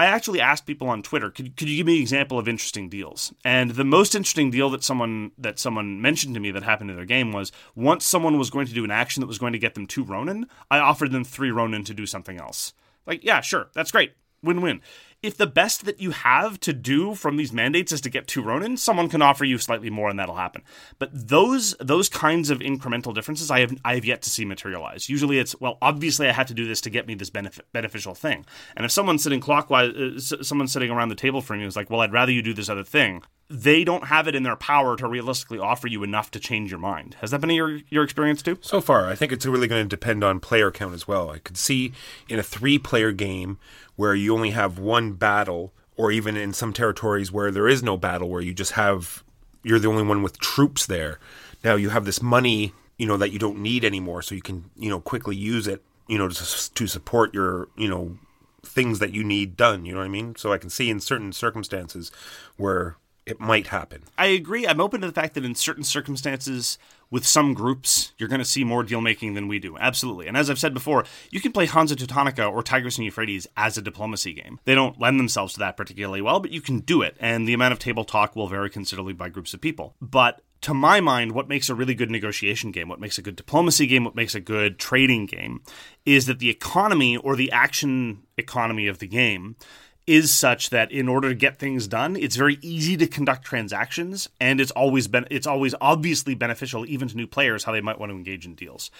[0.00, 2.88] I actually asked people on Twitter, could, could you give me an example of interesting
[2.88, 3.34] deals?
[3.44, 6.96] And the most interesting deal that someone that someone mentioned to me that happened in
[6.96, 9.58] their game was once someone was going to do an action that was going to
[9.58, 12.72] get them two Ronin, I offered them three Ronin to do something else.
[13.04, 14.14] Like, yeah, sure, that's great.
[14.42, 14.80] Win win
[15.22, 18.42] if the best that you have to do from these mandates is to get two
[18.42, 20.62] Ronin, someone can offer you slightly more and that'll happen.
[20.98, 25.08] But those those kinds of incremental differences I have I have yet to see materialize.
[25.08, 28.14] Usually it's well, obviously I had to do this to get me this benefit, beneficial
[28.14, 28.46] thing.
[28.76, 31.90] And if someone's sitting clockwise, uh, someone's sitting around the table for me is like,
[31.90, 33.22] well, I'd rather you do this other thing.
[33.50, 36.78] They don't have it in their power to realistically offer you enough to change your
[36.78, 37.16] mind.
[37.20, 38.58] Has that been your your experience too?
[38.60, 41.30] So far, I think it's really going to depend on player count as well.
[41.30, 41.92] I could see
[42.28, 43.58] in a three player game
[43.96, 47.96] where you only have one battle, or even in some territories where there is no
[47.96, 49.24] battle, where you just have
[49.64, 51.18] you're the only one with troops there.
[51.64, 54.70] Now you have this money, you know, that you don't need anymore, so you can
[54.76, 58.16] you know quickly use it, you know, to, to support your you know
[58.62, 59.84] things that you need done.
[59.84, 60.36] You know what I mean?
[60.36, 62.12] So I can see in certain circumstances
[62.56, 62.96] where
[63.30, 64.02] it might happen.
[64.18, 64.66] I agree.
[64.66, 66.78] I'm open to the fact that in certain circumstances,
[67.10, 69.76] with some groups, you're going to see more deal making than we do.
[69.78, 70.26] Absolutely.
[70.26, 73.76] And as I've said before, you can play Hansa Teutonica or Tigris and Euphrates as
[73.76, 74.60] a diplomacy game.
[74.64, 77.16] They don't lend themselves to that particularly well, but you can do it.
[77.18, 79.94] And the amount of table talk will vary considerably by groups of people.
[80.00, 83.36] But to my mind, what makes a really good negotiation game, what makes a good
[83.36, 85.62] diplomacy game, what makes a good trading game,
[86.04, 89.56] is that the economy or the action economy of the game
[90.06, 94.28] is such that in order to get things done, it's very easy to conduct transactions,
[94.40, 97.98] and it's always been it's always obviously beneficial even to new players how they might
[97.98, 98.90] want to engage in deals.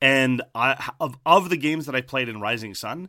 [0.00, 3.08] And I, of of the games that I played in Rising Sun,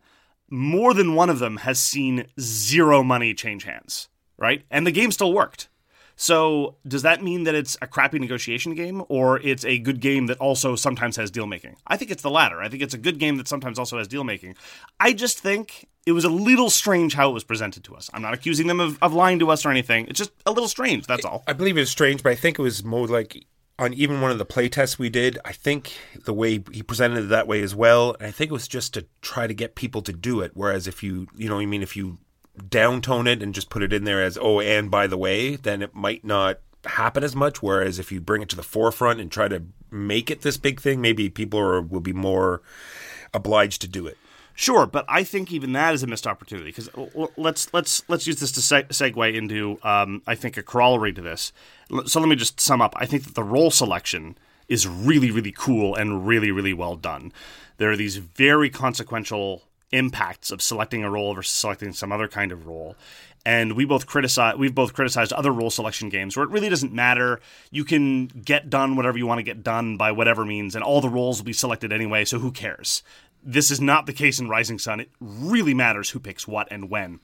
[0.50, 4.64] more than one of them has seen zero money change hands, right?
[4.70, 5.70] And the game still worked.
[6.22, 10.28] So, does that mean that it's a crappy negotiation game or it's a good game
[10.28, 11.78] that also sometimes has deal making?
[11.88, 12.62] I think it's the latter.
[12.62, 14.54] I think it's a good game that sometimes also has deal making.
[15.00, 18.08] I just think it was a little strange how it was presented to us.
[18.14, 20.06] I'm not accusing them of, of lying to us or anything.
[20.10, 21.44] It's just a little strange, that's all.
[21.48, 23.48] I believe it was strange, but I think it was more like
[23.80, 25.92] on even one of the playtests we did, I think
[26.26, 28.94] the way he presented it that way as well, and I think it was just
[28.94, 30.52] to try to get people to do it.
[30.54, 32.20] Whereas if you, you know, I mean, if you
[32.70, 35.82] downtone it and just put it in there as oh and by the way then
[35.82, 39.32] it might not happen as much whereas if you bring it to the forefront and
[39.32, 42.62] try to make it this big thing maybe people are, will be more
[43.34, 44.18] obliged to do it
[44.54, 46.90] Sure, but I think even that is a missed opportunity because
[47.38, 51.22] let's let's let's use this to seg- segue into um, I think a corollary to
[51.22, 51.54] this.
[52.06, 52.94] So let me just sum up.
[52.98, 57.32] I think that the role selection is really really cool and really really well done.
[57.78, 62.52] There are these very consequential impacts of selecting a role versus selecting some other kind
[62.52, 62.96] of role.
[63.46, 66.94] And we both criticize we've both criticized other role selection games where it really doesn't
[66.94, 67.40] matter.
[67.72, 71.02] You can get done whatever you want to get done by whatever means, and all
[71.02, 73.02] the roles will be selected anyway, so who cares?
[73.44, 75.00] This is not the case in Rising Sun.
[75.00, 77.20] It really matters who picks what and when.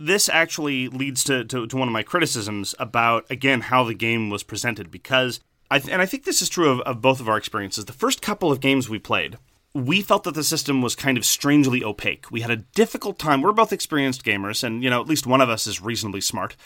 [0.00, 4.30] This actually leads to, to, to one of my criticisms about, again, how the game
[4.30, 5.38] was presented, because,
[5.70, 7.84] I th- and I think this is true of, of both of our experiences.
[7.84, 9.38] The first couple of games we played,
[9.72, 12.30] we felt that the system was kind of strangely opaque.
[12.30, 13.40] We had a difficult time.
[13.40, 16.56] We're both experienced gamers, and you know, at least one of us is reasonably smart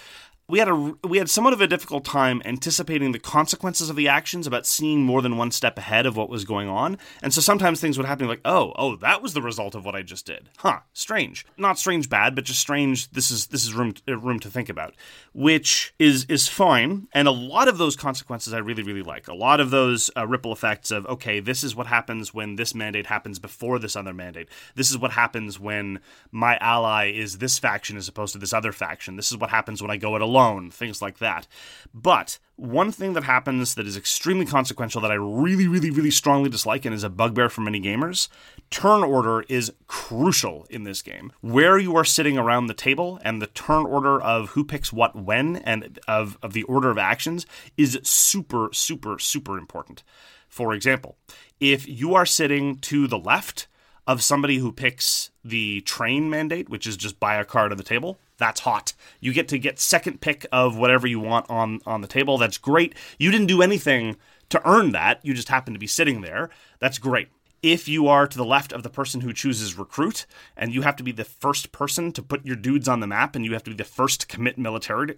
[0.47, 4.09] we had a we had somewhat of a difficult time anticipating the consequences of the
[4.09, 6.99] actions about seeing more than one step ahead of what was going on.
[7.23, 9.95] And so sometimes things would happen like oh oh that was the result of what
[9.95, 10.51] i just did.
[10.59, 11.47] Huh strange.
[11.57, 13.11] Not strange bad but just strange.
[13.11, 14.95] This is this is room uh, room to think about.
[15.33, 17.09] Which is is fine.
[17.13, 19.29] And a lot of those consequences i really really like.
[19.29, 22.75] A lot of those uh, ripple effects of okay this is what happens when this
[22.75, 24.51] mandate happens before this other mandate.
[24.75, 28.73] This is what happens when my ally is this faction as opposed to this other
[28.73, 29.17] faction.
[29.17, 31.47] This is what happens when i go alone alone, things like that.
[31.93, 36.51] But one thing that happens that is extremely consequential that I really, really, really strongly
[36.51, 38.29] dislike and is a bugbear for many gamers
[38.71, 41.33] turn order is crucial in this game.
[41.41, 45.15] Where you are sitting around the table and the turn order of who picks what
[45.15, 50.03] when and of, of the order of actions is super, super, super important.
[50.49, 51.17] For example,
[51.61, 53.69] if you are sitting to the left,
[54.07, 57.85] of somebody who picks the train mandate, which is just buy a card on the
[57.85, 58.19] table.
[58.37, 58.93] That's hot.
[59.21, 62.37] You get to get second pick of whatever you want on on the table.
[62.37, 62.95] That's great.
[63.19, 64.17] You didn't do anything
[64.51, 65.21] to earn that.
[65.23, 66.51] You just happen to be sitting there.
[66.81, 67.29] That's great.
[67.63, 70.97] If you are to the left of the person who chooses recruit, and you have
[70.97, 73.65] to be the first person to put your dudes on the map, and you have
[73.65, 75.17] to be the first to commit militarily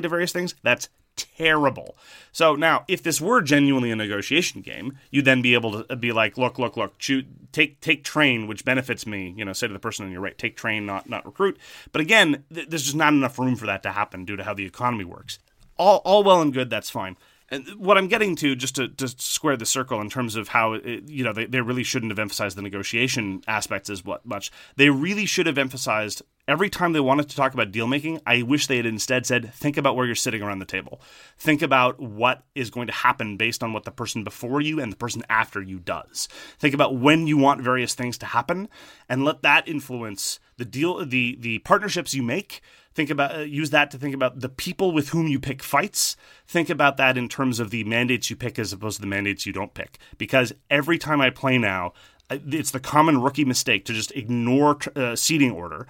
[0.00, 0.88] to various things, that's
[1.18, 1.96] terrible.
[2.32, 5.96] So now, if this were genuinely a negotiation game, you'd then be able to uh,
[5.96, 9.34] be like, look, look, look, shoot, take take train, which benefits me.
[9.36, 11.58] You know, say to the person on your right, take train, not not recruit.
[11.92, 14.54] But again, th- there's just not enough room for that to happen due to how
[14.54, 15.38] the economy works.
[15.76, 17.16] All all well and good, that's fine.
[17.50, 20.74] And what I'm getting to, just to, to square the circle in terms of how,
[20.74, 24.50] it, you know, they, they really shouldn't have emphasized the negotiation aspects as what much.
[24.76, 28.42] They really should have emphasized every time they wanted to talk about deal making, I
[28.42, 31.00] wish they had instead said, think about where you're sitting around the table.
[31.38, 34.90] Think about what is going to happen based on what the person before you and
[34.90, 36.26] the person after you does.
[36.58, 38.68] Think about when you want various things to happen
[39.08, 42.62] and let that influence the deal the the partnerships you make.
[42.94, 46.16] Think about uh, use that to think about the people with whom you pick fights.
[46.46, 49.46] Think about that in terms of the mandates you pick as opposed to the mandates
[49.46, 49.98] you don't pick.
[50.16, 51.92] Because every time I play now,
[52.30, 55.86] it's the common rookie mistake to just ignore uh, seating order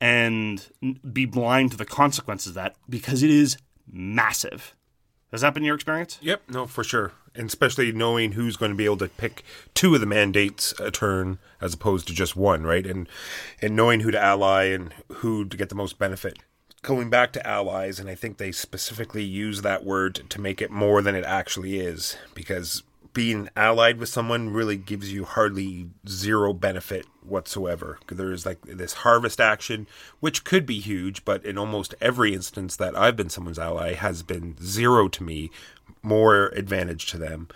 [0.00, 0.66] and
[1.12, 3.56] be blind to the consequences of that because it is
[3.90, 4.74] massive.
[5.30, 6.18] Has that been your experience?
[6.22, 7.12] Yep, no, for sure.
[7.34, 10.90] And especially knowing who's going to be able to pick two of the mandates a
[10.90, 12.86] turn as opposed to just one, right?
[12.86, 13.08] And
[13.60, 16.38] and knowing who to ally and who to get the most benefit.
[16.82, 20.70] Going back to allies, and I think they specifically use that word to make it
[20.70, 22.82] more than it actually is, because
[23.12, 27.98] being allied with someone really gives you hardly zero benefit whatsoever.
[28.08, 29.86] There's like this harvest action,
[30.20, 34.22] which could be huge, but in almost every instance that I've been someone's ally has
[34.22, 35.50] been zero to me,
[36.02, 37.48] more advantage to them.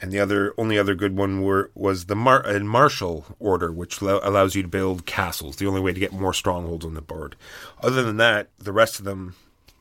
[0.00, 4.02] And the other only other good one were, was the Mar- uh, Marshal order, which
[4.02, 5.56] lo- allows you to build castles.
[5.56, 7.36] The only way to get more strongholds on the board.
[7.80, 9.36] Other than that, the rest of them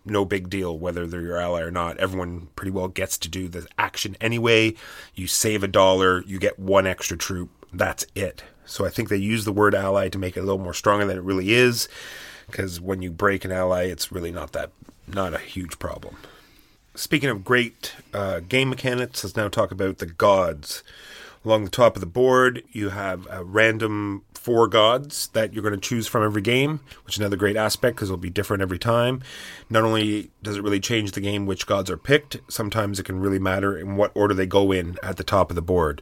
[0.06, 1.97] no big deal whether they're your ally or not.
[1.97, 4.73] Everyone pretty well gets to do the action anyway.
[5.15, 7.49] You save a dollar, you get one extra troop.
[7.73, 8.43] That's it.
[8.65, 11.06] So I think they use the word ally to make it a little more stronger
[11.06, 11.89] than it really is,
[12.47, 14.71] because when you break an ally, it's really not that
[15.08, 16.15] not a huge problem.
[16.95, 20.84] Speaking of great uh, game mechanics, let's now talk about the gods.
[21.43, 25.74] Along the top of the board, you have a random four gods that you're going
[25.74, 28.80] to choose from every game, which is another great aspect because it'll be different every
[28.80, 29.21] time.
[29.69, 33.19] Not only does it really change the game which gods are picked, sometimes it can
[33.19, 36.02] really matter in what order they go in at the top of the board.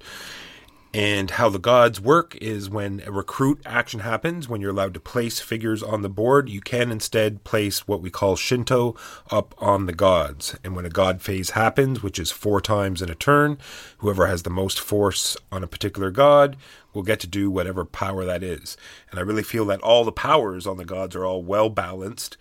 [0.91, 4.99] And how the gods work is when a recruit action happens, when you're allowed to
[4.99, 8.95] place figures on the board, you can instead place what we call Shinto
[9.30, 10.58] up on the gods.
[10.63, 13.60] And when a god phase happens, which is four times in a turn,
[13.99, 16.58] whoever has the most force on a particular god
[16.91, 18.75] will get to do whatever power that is.
[19.12, 22.36] And I really feel that all the powers on the gods are all well balanced.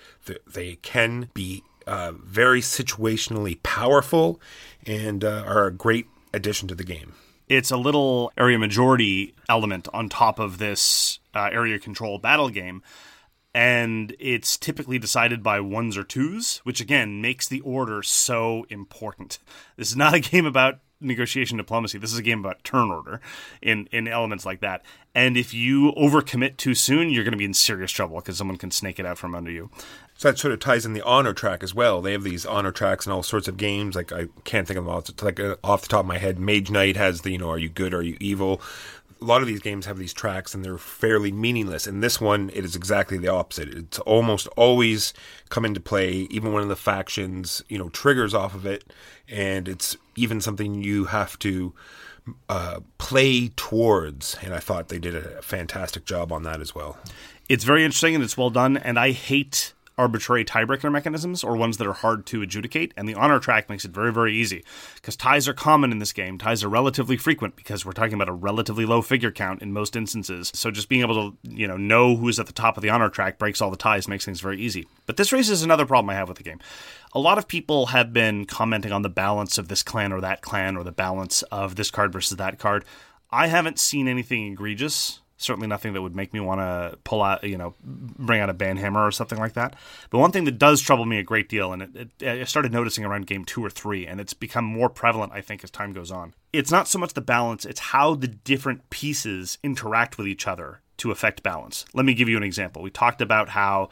[0.47, 4.41] They can be uh, very situationally powerful
[4.87, 7.13] and uh, are a great addition to the game.
[7.49, 12.83] It's a little area majority element on top of this uh, area control battle game.
[13.55, 19.39] And it's typically decided by ones or twos, which again makes the order so important.
[19.77, 21.99] This is not a game about negotiation diplomacy.
[21.99, 23.21] This is a game about turn order
[23.63, 24.83] in in elements like that.
[25.15, 28.57] And if you overcommit too soon, you're going to be in serious trouble because someone
[28.57, 29.71] can snake it out from under you.
[30.17, 32.01] So that sort of ties in the honor track as well.
[32.03, 33.95] They have these honor tracks and all sorts of games.
[33.95, 35.01] Like I can't think of them all.
[35.01, 37.51] It's like uh, off the top of my head, Mage Knight has the you know,
[37.51, 38.61] are you good, are you evil?
[39.21, 41.89] A lot of these games have these tracks and they're fairly meaningless.
[41.89, 43.69] In this one, it is exactly the opposite.
[43.69, 45.13] It's almost always
[45.49, 46.29] come into play.
[46.31, 48.85] Even one of the factions, you know, triggers off of it,
[49.29, 51.75] and it's even something you have to
[52.49, 54.37] uh, play towards.
[54.43, 56.99] And I thought they did a fantastic job on that as well.
[57.49, 58.77] It's very interesting and it's well done.
[58.77, 63.15] And I hate arbitrary tiebreaker mechanisms or ones that are hard to adjudicate, and the
[63.15, 64.65] honor track makes it very, very easy.
[64.95, 68.29] Because ties are common in this game, ties are relatively frequent because we're talking about
[68.29, 70.51] a relatively low figure count in most instances.
[70.55, 73.11] So just being able to, you know, know who's at the top of the honor
[73.11, 74.87] track breaks all the ties, makes things very easy.
[75.07, 76.61] But this raises another problem I have with the game.
[77.13, 80.43] A lot of people have been commenting on the balance of this clan or that
[80.43, 82.85] clan or the balance of this card versus that card.
[83.31, 87.42] I haven't seen anything egregious certainly nothing that would make me want to pull out,
[87.44, 89.77] you know, bring out a banhammer or something like that.
[90.11, 92.72] But one thing that does trouble me a great deal, and it, it, I started
[92.72, 95.92] noticing around game two or three, and it's become more prevalent, I think, as time
[95.92, 96.35] goes on.
[96.53, 100.83] It's not so much the balance, it's how the different pieces interact with each other
[100.98, 101.85] to affect balance.
[101.94, 102.83] Let me give you an example.
[102.83, 103.90] We talked about how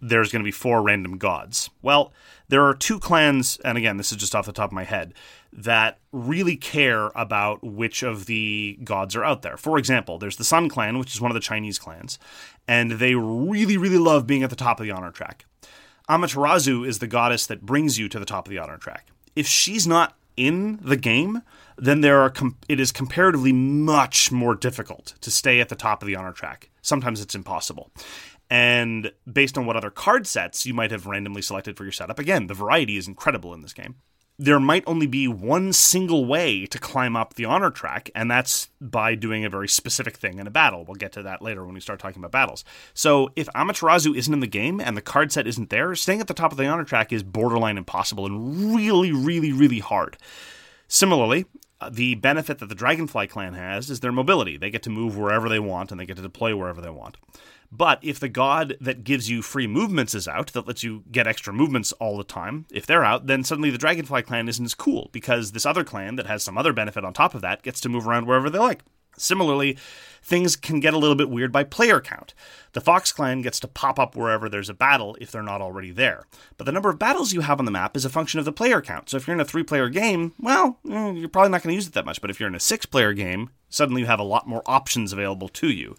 [0.00, 1.68] there's going to be four random gods.
[1.82, 2.12] Well,
[2.48, 5.12] there are two clans, and again, this is just off the top of my head,
[5.52, 9.56] that really care about which of the gods are out there.
[9.56, 12.18] For example, there's the Sun Clan, which is one of the Chinese clans,
[12.68, 15.44] and they really, really love being at the top of the honor track.
[16.08, 19.08] Amaterasu is the goddess that brings you to the top of the honor track.
[19.36, 21.42] If she's not in the game,
[21.76, 26.02] then there are com- it is comparatively much more difficult to stay at the top
[26.02, 26.70] of the honor track.
[26.82, 27.90] Sometimes it's impossible.
[28.48, 32.18] And based on what other card sets you might have randomly selected for your setup,
[32.18, 33.96] again, the variety is incredible in this game
[34.40, 38.70] there might only be one single way to climb up the honor track, and that's
[38.80, 40.82] by doing a very specific thing in a battle.
[40.82, 42.64] We'll get to that later when we start talking about battles.
[42.94, 46.26] So, if Amaterasu isn't in the game and the card set isn't there, staying at
[46.26, 50.16] the top of the honor track is borderline impossible and really, really, really hard.
[50.88, 51.44] Similarly,
[51.78, 54.56] uh, the benefit that the Dragonfly clan has is their mobility.
[54.56, 57.18] They get to move wherever they want and they get to deploy wherever they want.
[57.72, 61.26] But if the god that gives you free movements is out, that lets you get
[61.26, 64.74] extra movements all the time, if they're out, then suddenly the Dragonfly clan isn't as
[64.74, 67.80] cool because this other clan that has some other benefit on top of that gets
[67.82, 68.82] to move around wherever they like.
[69.16, 69.76] Similarly,
[70.22, 72.32] things can get a little bit weird by player count.
[72.72, 75.90] The Fox clan gets to pop up wherever there's a battle if they're not already
[75.90, 76.26] there.
[76.56, 78.52] But the number of battles you have on the map is a function of the
[78.52, 79.10] player count.
[79.10, 81.76] So if you're in a three player game, well, eh, you're probably not going to
[81.76, 82.20] use it that much.
[82.20, 85.12] But if you're in a six player game, suddenly you have a lot more options
[85.12, 85.96] available to you.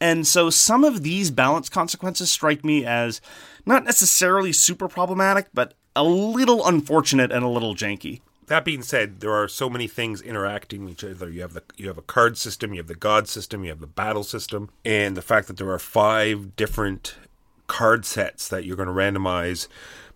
[0.00, 3.20] And so some of these balance consequences strike me as
[3.64, 8.20] not necessarily super problematic, but a little unfortunate and a little janky.
[8.46, 11.28] That being said, there are so many things interacting with each other.
[11.28, 13.80] You have the you have a card system, you have the god system, you have
[13.80, 17.16] the battle system, and the fact that there are five different
[17.66, 19.66] card sets that you're going to randomize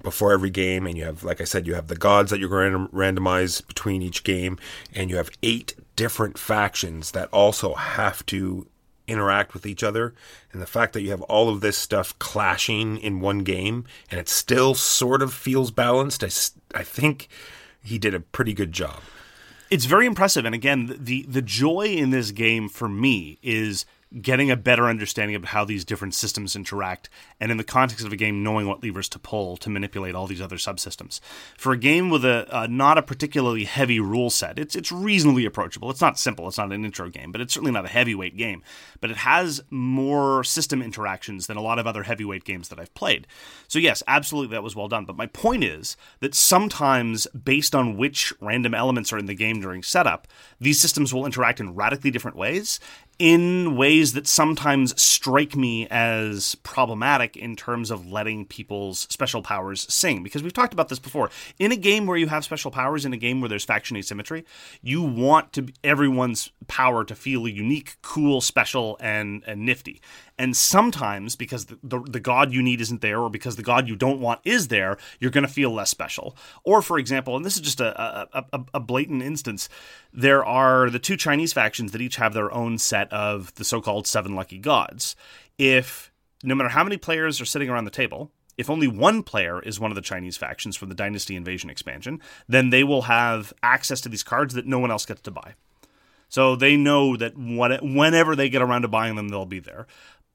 [0.02, 2.48] before every game and you have like I said you have the gods that you're
[2.48, 4.56] going to randomize between each game
[4.94, 8.66] and you have eight different factions that also have to
[9.10, 10.14] interact with each other
[10.52, 14.20] and the fact that you have all of this stuff clashing in one game and
[14.20, 16.30] it still sort of feels balanced I,
[16.78, 17.28] I think
[17.82, 19.00] he did a pretty good job.
[19.70, 23.84] It's very impressive and again the the joy in this game for me is
[24.20, 28.12] getting a better understanding of how these different systems interact, and in the context of
[28.12, 31.20] a game, knowing what levers to pull to manipulate all these other subsystems.
[31.56, 35.44] For a game with a, a not a particularly heavy rule set, it's it's reasonably
[35.44, 35.90] approachable.
[35.90, 36.48] It's not simple.
[36.48, 38.62] It's not an intro game, but it's certainly not a heavyweight game.
[39.00, 42.94] But it has more system interactions than a lot of other heavyweight games that I've
[42.94, 43.26] played.
[43.68, 45.04] So yes, absolutely, that was well done.
[45.04, 49.60] But my point is that sometimes, based on which random elements are in the game
[49.60, 50.26] during setup,
[50.60, 52.80] these systems will interact in radically different ways,
[53.20, 59.86] in ways that sometimes strike me as problematic in terms of letting people's special powers
[59.92, 60.22] sing.
[60.22, 61.30] Because we've talked about this before.
[61.58, 64.46] In a game where you have special powers, in a game where there's faction asymmetry,
[64.80, 70.00] you want to everyone's power to feel unique, cool, special, and, and nifty.
[70.40, 73.86] And sometimes, because the, the, the, god you need isn't there, or because the god
[73.86, 76.34] you don't want is there, you're going to feel less special.
[76.64, 79.68] Or, for example, and this is just a, a, a, a blatant instance,
[80.14, 83.82] there are the two Chinese factions that each have their own set of the so
[83.82, 85.14] called seven lucky gods.
[85.58, 86.10] If
[86.42, 89.78] no matter how many players are sitting around the table, if only one player is
[89.78, 92.18] one of the Chinese factions from the Dynasty Invasion expansion,
[92.48, 95.52] then they will have access to these cards that no one else gets to buy.
[96.30, 99.86] So they know that whenever they get around to buying them, they'll be there.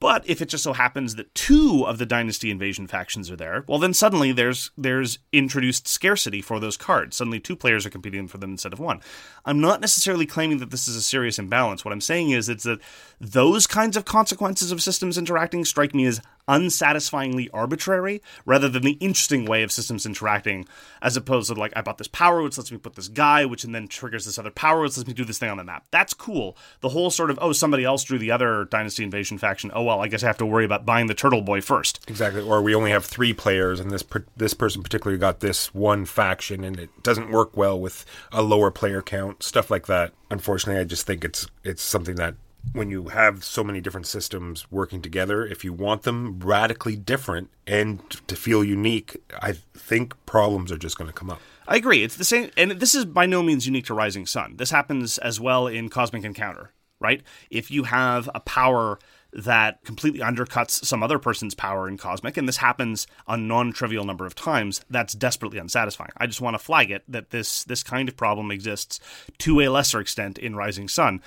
[0.06, 3.66] But if it just so happens that two of the Dynasty Invasion factions are there,
[3.68, 7.18] well, then suddenly there's there's introduced scarcity for those cards.
[7.18, 9.02] Suddenly, two players are competing for them instead of one.
[9.46, 11.84] I'm not necessarily claiming that this is a serious imbalance.
[11.84, 12.82] What I'm saying is it's that
[13.20, 18.94] those kinds of consequences of systems interacting strike me as unsatisfyingly arbitrary rather than the
[18.94, 20.66] interesting way of systems interacting
[21.02, 23.64] as opposed to like i bought this power which lets me put this guy which
[23.64, 25.86] and then triggers this other power which lets me do this thing on the map.
[25.92, 26.58] That's cool.
[26.82, 29.72] The whole sort of oh somebody else drew the other dynasty invasion faction.
[29.74, 32.04] Oh well i guess i have to worry about buying the turtle boy first.
[32.08, 32.42] Exactly.
[32.42, 36.06] Or we only have three players and this per- this person particularly got this one
[36.06, 40.14] faction and it doesn't work well with a lower player count stuff like that.
[40.30, 42.36] Unfortunately i just think it's it's something that
[42.74, 47.50] when you have so many different systems working together, if you want them radically different
[47.66, 51.40] and to feel unique, I think problems are just going to come up.
[51.68, 52.04] I agree.
[52.04, 54.58] It's the same, and this is by no means unique to Rising Sun.
[54.58, 57.22] This happens as well in Cosmic Encounter, right?
[57.50, 59.00] If you have a power
[59.36, 64.26] that completely undercuts some other person's power in Cosmic, and this happens a non-trivial number
[64.26, 66.12] of times, that's desperately unsatisfying.
[66.18, 69.00] I just want to flag it that this this kind of problem exists
[69.40, 71.22] to a lesser extent in Rising Sun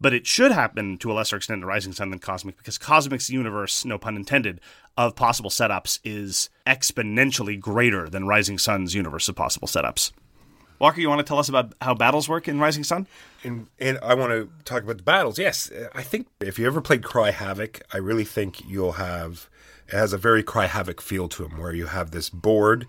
[0.00, 3.30] but it should happen to a lesser extent in Rising Sun than Cosmic because Cosmic's
[3.30, 4.60] universe, no pun intended,
[4.96, 10.12] of possible setups is exponentially greater than Rising Sun's universe of possible setups.
[10.78, 13.06] Walker, you want to tell us about how battles work in Rising Sun?
[13.44, 15.38] And, and I want to talk about the battles.
[15.38, 19.48] Yes, I think if you ever played Cry Havoc, I really think you'll have.
[19.86, 22.86] It has a very Cry Havoc feel to them, where you have this board,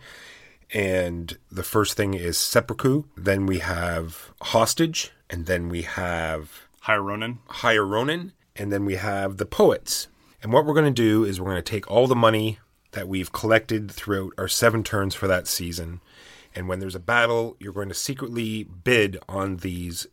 [0.74, 3.04] and the first thing is seppuku.
[3.16, 7.40] Then we have hostage, and then we have Hire Ronin.
[7.50, 10.08] Hieronin, and then we have the poets.
[10.44, 12.60] And what we're going to do is we're going to take all the money
[12.92, 16.00] that we've collected throughout our seven turns for that season.
[16.54, 20.06] And when there's a battle, you're going to secretly bid on these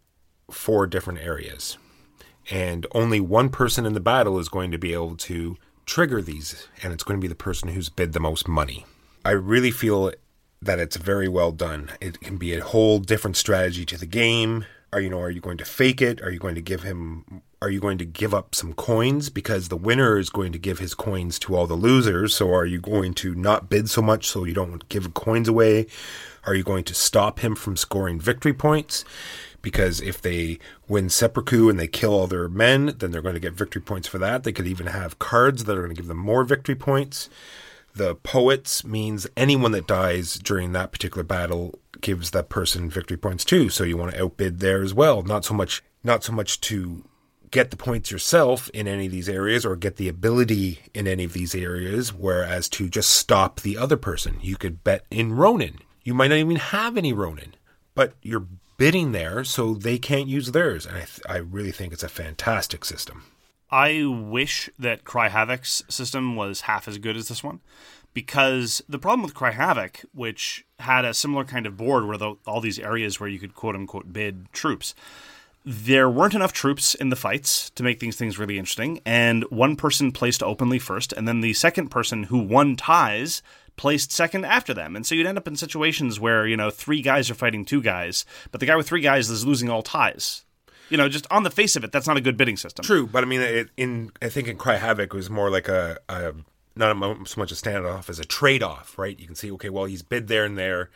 [0.51, 1.77] four different areas.
[2.51, 6.69] And only one person in the battle is going to be able to trigger these,
[6.83, 8.87] and it's going to be the person who's bid the most money.
[9.27, 10.11] I really feel
[10.63, 11.91] that it's very well done.
[12.01, 14.65] It can be a whole different strategy to the game.
[14.93, 16.21] Are you know, are you going to fake it?
[16.23, 19.69] Are you going to give him are you going to give up some coins because
[19.69, 22.35] the winner is going to give his coins to all the losers?
[22.35, 25.87] So are you going to not bid so much so you don't give coins away?
[26.45, 29.05] Are you going to stop him from scoring victory points?
[29.63, 33.41] Because if they win seppuku and they kill all their men, then they're going to
[33.41, 34.43] get victory points for that.
[34.43, 37.31] They could even have cards that are going to give them more victory points.
[37.95, 43.45] The poets means anyone that dies during that particular battle gives that person victory points
[43.45, 43.71] too.
[43.71, 45.23] So you want to outbid there as well.
[45.23, 47.05] Not so much not so much to
[47.51, 51.23] get the points yourself in any of these areas or get the ability in any
[51.25, 54.39] of these areas, whereas to just stop the other person.
[54.43, 55.79] You could bet in Ronin.
[56.03, 57.55] You might not even have any Ronin,
[57.95, 58.47] but you're
[58.79, 60.87] bidding there so they can't use theirs.
[60.87, 63.25] And I, th- I really think it's a fantastic system.
[63.71, 67.61] I wish that Cry Havoc's system was half as good as this one
[68.15, 72.35] because the problem with Cry Havoc, which had a similar kind of board where the,
[72.47, 74.95] all these areas where you could quote unquote bid troops,
[75.65, 79.77] there weren't enough troops in the fights to make these things really interesting, and one
[79.77, 83.43] person placed openly first, and then the second person who won ties
[83.77, 84.97] placed second after them.
[84.97, 87.81] And so you'd end up in situations where, you know, three guys are fighting two
[87.81, 90.45] guys, but the guy with three guys is losing all ties.
[90.91, 92.85] You know, just on the face of it, that's not a good bidding system.
[92.85, 95.69] True, but I mean, it, in I think in Cry Havoc it was more like
[95.69, 96.35] a, a
[96.75, 99.19] not so much a standoff as a trade off, right?
[99.19, 100.91] You can see, okay, well, he's bid there and there,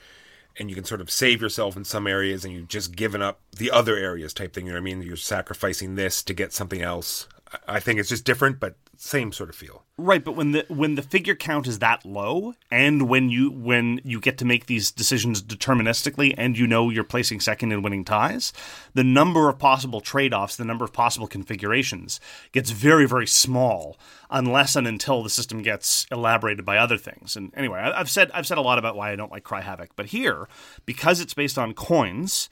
[0.59, 3.41] and you can sort of save yourself in some areas and you've just given up
[3.57, 4.66] the other areas type thing.
[4.66, 5.03] You know what I mean?
[5.03, 7.29] You're sacrificing this to get something else.
[7.66, 9.84] I think it's just different, but same sort of feel.
[9.98, 14.00] Right, but when the when the figure count is that low, and when you when
[14.04, 18.04] you get to make these decisions deterministically, and you know you're placing second and winning
[18.04, 18.52] ties,
[18.94, 22.20] the number of possible trade offs, the number of possible configurations,
[22.52, 23.98] gets very very small,
[24.30, 27.36] unless and until the system gets elaborated by other things.
[27.36, 29.90] And anyway, I've said I've said a lot about why I don't like Cry Havoc,
[29.96, 30.48] but here
[30.84, 32.48] because it's based on coins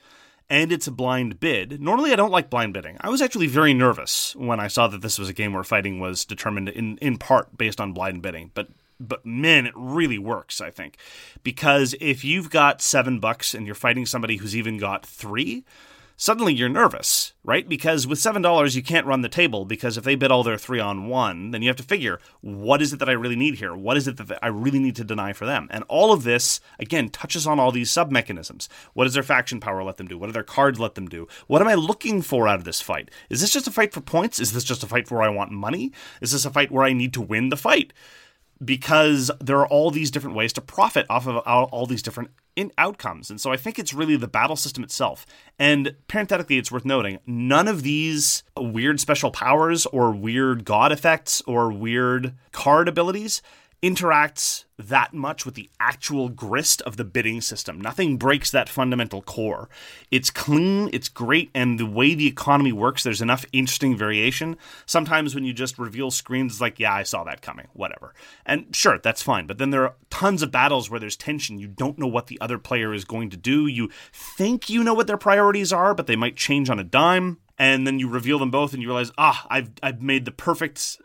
[0.49, 1.81] and it's a blind bid.
[1.81, 2.97] Normally, I don't like blind bidding.
[3.01, 5.99] I was actually very nervous when I saw that this was a game where fighting
[5.99, 8.51] was determined in, in part based on blind bidding.
[8.53, 8.69] But
[8.99, 10.97] but man, it really works, I think.
[11.43, 15.65] Because if you've got seven bucks and you're fighting somebody who's even got three,
[16.17, 17.67] suddenly you're nervous, right?
[17.67, 20.79] Because with $7, you can't run the table because if they bid all their three
[20.79, 23.75] on one, then you have to figure what is it that I really need here?
[23.75, 25.67] What is it that I really need to deny for them?
[25.71, 28.69] And all of this, again, touches on all these sub mechanisms.
[28.93, 30.17] What does their faction power let them do?
[30.17, 31.27] What do their cards let them do?
[31.47, 33.11] What am I looking for out of this fight?
[33.29, 34.39] Is this just a fight for points?
[34.39, 35.91] Is this just a fight where I want money?
[36.21, 37.93] Is this a fight where I need to win the fight?
[38.63, 42.71] Because there are all these different ways to profit off of all, these different in
[42.77, 43.29] outcomes.
[43.29, 45.25] And so I think it's really the battle system itself.
[45.59, 51.41] And parenthetically, it's worth noting none of these weird special powers or weird god effects
[51.41, 53.41] or weird card abilities
[53.83, 57.79] interacts that much with the actual grist of the bidding system.
[57.79, 59.69] Nothing breaks that fundamental core.
[60.11, 64.57] It's clean, it's great, and the way the economy works, there's enough interesting variation.
[64.85, 68.13] Sometimes when you just reveal screens, it's like, yeah, I saw that coming, whatever.
[68.45, 69.47] And sure, that's fine.
[69.47, 71.59] But then there are tons of battles where there's tension.
[71.59, 73.67] You don't know what the other player is going to do.
[73.67, 77.37] You think you know what their priorities are, but they might change on a dime
[77.57, 80.97] and then you reveal them both and you realize ah i've i've made the perfect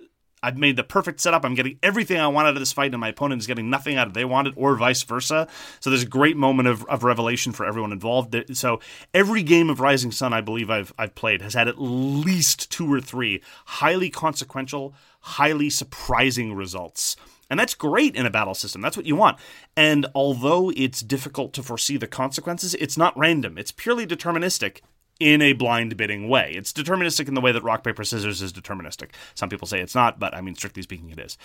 [0.43, 1.45] I've made the perfect setup.
[1.45, 3.97] I'm getting everything I want out of this fight, and my opponent is getting nothing
[3.97, 5.49] out of they wanted, or vice versa.
[5.80, 8.34] So there's a great moment of, of revelation for everyone involved.
[8.57, 8.80] So
[9.12, 12.93] every game of Rising Sun, I believe I've I've played, has had at least two
[12.93, 17.16] or three highly consequential, highly surprising results.
[17.51, 18.80] And that's great in a battle system.
[18.80, 19.38] That's what you want.
[19.76, 23.59] And although it's difficult to foresee the consequences, it's not random.
[23.59, 24.80] It's purely deterministic
[25.21, 26.53] in a blind bidding way.
[26.57, 29.11] It's deterministic in the way that rock, paper, scissors is deterministic.
[29.35, 31.37] Some people say it's not, but I mean, strictly speaking, it is.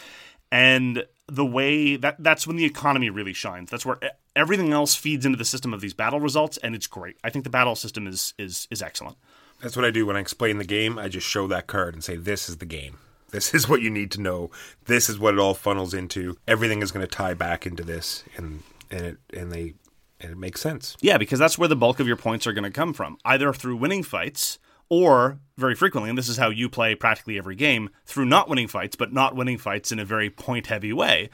[0.51, 3.69] And the way that that's when the economy really shines.
[3.69, 3.99] That's where
[4.35, 7.17] everything else feeds into the system of these battle results, and it's great.
[7.23, 9.17] I think the battle system is is is excellent.
[9.61, 10.97] That's what I do when I explain the game.
[10.97, 12.97] I just show that card and say, "This is the game.
[13.31, 14.51] This is what you need to know.
[14.85, 16.37] This is what it all funnels into.
[16.47, 19.73] Everything is going to tie back into this." And and it and they
[20.19, 20.95] and it makes sense.
[21.01, 23.51] Yeah, because that's where the bulk of your points are going to come from, either
[23.53, 24.59] through winning fights
[24.89, 28.67] or very frequently, and this is how you play practically every game, through not winning
[28.67, 31.29] fights, but not winning fights in a very point heavy way.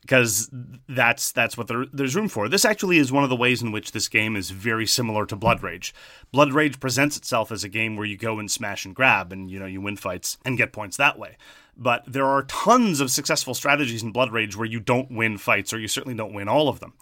[0.00, 0.50] Because
[0.86, 2.46] that's that's what there, there's room for.
[2.46, 5.34] This actually is one of the ways in which this game is very similar to
[5.34, 5.94] Blood Rage.
[6.30, 9.50] Blood Rage presents itself as a game where you go and smash and grab, and
[9.50, 11.38] you know you win fights and get points that way.
[11.74, 15.72] But there are tons of successful strategies in Blood Rage where you don't win fights,
[15.72, 16.92] or you certainly don't win all of them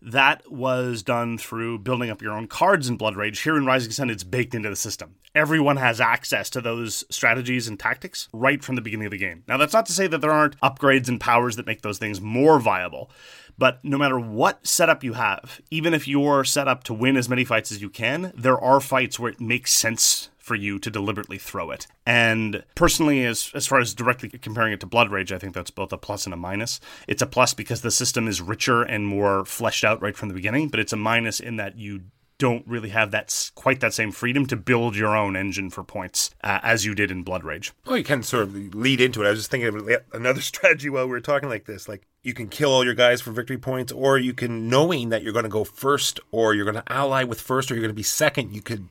[0.00, 3.40] that was done through building up your own cards in Blood Rage.
[3.40, 5.16] Here in Rising Sun, it's baked into the system.
[5.34, 9.44] Everyone has access to those strategies and tactics right from the beginning of the game.
[9.48, 12.20] Now, that's not to say that there aren't upgrades and powers that make those things
[12.20, 13.10] more viable,
[13.58, 17.28] but no matter what setup you have, even if you're set up to win as
[17.28, 20.90] many fights as you can, there are fights where it makes sense for you to
[20.90, 21.86] deliberately throw it.
[22.06, 25.70] And personally, as as far as directly comparing it to Blood Rage, I think that's
[25.70, 26.80] both a plus and a minus.
[27.06, 30.34] It's a plus because the system is richer and more fleshed out right from the
[30.34, 32.02] beginning, but it's a minus in that you
[32.38, 36.30] don't really have that quite that same freedom to build your own engine for points
[36.42, 37.72] uh, as you did in Blood Rage.
[37.84, 39.26] Well, you can sort of lead into it.
[39.26, 41.88] I was just thinking of another strategy while we were talking like this.
[41.88, 45.22] Like you can kill all your guys for victory points, or you can knowing that
[45.22, 47.90] you're going to go first, or you're going to ally with first, or you're going
[47.90, 48.54] to be second.
[48.54, 48.88] You could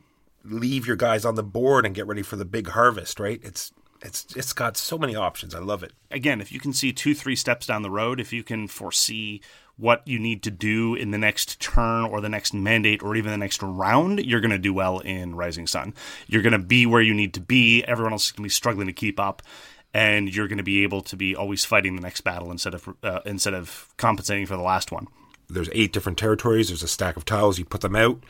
[0.49, 3.39] leave your guys on the board and get ready for the big harvest, right?
[3.43, 3.71] It's
[4.01, 5.55] it's it's got so many options.
[5.55, 5.93] I love it.
[6.11, 9.41] Again, if you can see two, three steps down the road, if you can foresee
[9.77, 13.31] what you need to do in the next turn or the next mandate or even
[13.31, 15.93] the next round, you're going to do well in Rising Sun.
[16.27, 17.83] You're going to be where you need to be.
[17.83, 19.43] Everyone else is going to be struggling to keep up,
[19.93, 22.89] and you're going to be able to be always fighting the next battle instead of
[23.03, 25.07] uh, instead of compensating for the last one
[25.49, 26.67] there's eight different territories.
[26.67, 27.57] There's a stack of tiles.
[27.57, 28.21] You put them out,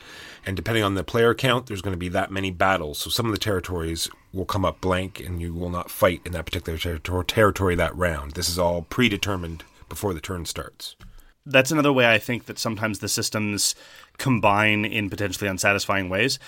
[0.46, 2.98] and depending on the player count, there's going to be that many battles.
[2.98, 6.32] So some of the territories will come up blank, and you will not fight in
[6.32, 8.32] that particular ter- territory that round.
[8.32, 10.96] This is all predetermined before the turn starts.
[11.44, 13.74] That's another way I think that sometimes the systems
[14.18, 16.38] combine in potentially unsatisfying ways.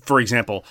[0.00, 0.64] For example,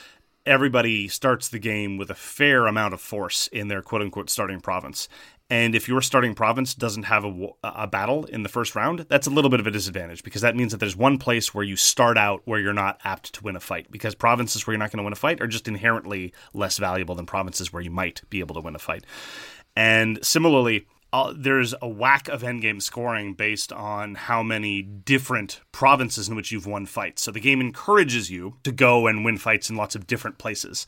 [0.45, 4.60] everybody starts the game with a fair amount of force in their quote unquote starting
[4.60, 5.08] province.
[5.50, 9.26] And if your starting province doesn't have a, a, battle in the first round, that's
[9.26, 11.76] a little bit of a disadvantage because that means that there's one place where you
[11.76, 13.89] start out where you're not apt to win a fight.
[13.89, 17.16] Because provinces where you're not going to win a fight are just inherently less valuable
[17.16, 19.06] than provinces where you might be able to win a fight.
[19.76, 26.30] And similarly, uh, there's a whack of endgame scoring based on how many different provinces
[26.30, 27.24] in which you've won fights.
[27.24, 30.86] So the game encourages you to go and win fights in lots of different places.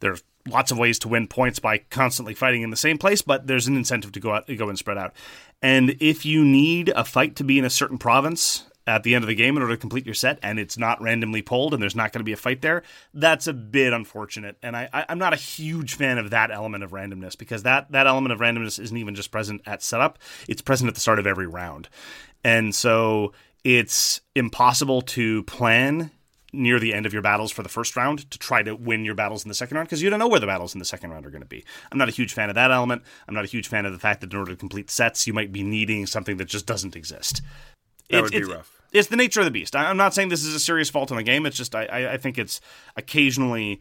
[0.00, 3.46] There's lots of ways to win points by constantly fighting in the same place, but
[3.46, 5.14] there's an incentive to go out, go and spread out.
[5.62, 9.24] And if you need a fight to be in a certain province at the end
[9.24, 11.82] of the game in order to complete your set, and it's not randomly pulled, and
[11.82, 12.82] there's not going to be a fight there,
[13.14, 14.56] that's a bit unfortunate.
[14.62, 17.90] And I, I, am not a huge fan of that element of randomness because that
[17.92, 20.18] that element of randomness isn't even just present at setup;
[20.48, 21.88] it's present at the start of every round,
[22.44, 23.32] and so
[23.64, 26.10] it's impossible to plan
[26.54, 29.14] near the end of your battles for the first round to try to win your
[29.14, 31.10] battles in the second round because you don't know where the battles in the second
[31.10, 31.64] round are going to be.
[31.92, 33.02] I'm not a huge fan of that element.
[33.28, 35.32] I'm not a huge fan of the fact that in order to complete sets, you
[35.32, 37.42] might be needing something that just doesn't exist.
[38.10, 38.80] That it, would be rough.
[38.94, 39.74] It's the nature of the beast.
[39.74, 41.46] I, am not saying this is a serious fault in the game.
[41.46, 42.60] It's just I, I, think it's
[42.96, 43.80] occasionally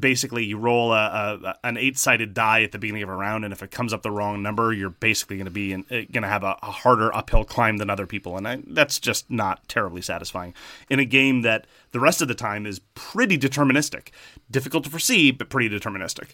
[0.00, 3.44] basically you roll a, a an eight sided die at the beginning of a round,
[3.44, 6.24] and if it comes up the wrong number, you're basically going to be eh, going
[6.24, 9.68] to have a, a, harder uphill climb than other people, and I, that's just not
[9.68, 10.54] terribly satisfying
[10.90, 14.08] in a game that the rest of the time is pretty deterministic,
[14.50, 16.30] difficult to foresee, but pretty deterministic.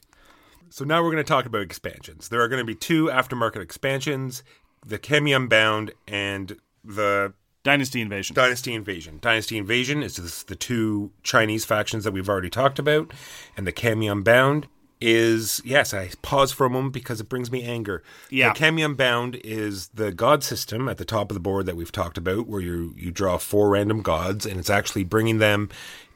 [0.71, 2.31] So now we're going to talk about expansions.
[2.31, 4.43] There are going to be two aftermarket expansions:
[4.83, 7.35] the Kami Bound and the
[7.65, 8.35] Dynasty Invasion.
[8.35, 9.19] Dynasty Invasion.
[9.21, 13.13] Dynasty Invasion is the two Chinese factions that we've already talked about,
[13.57, 14.69] and the Kami Unbound
[15.01, 15.93] is yes.
[15.93, 18.03] I pause for a moment because it brings me anger.
[18.31, 21.75] Yeah, the Kami Unbound is the god system at the top of the board that
[21.75, 25.71] we've talked about, where you you draw four random gods, and it's actually bringing them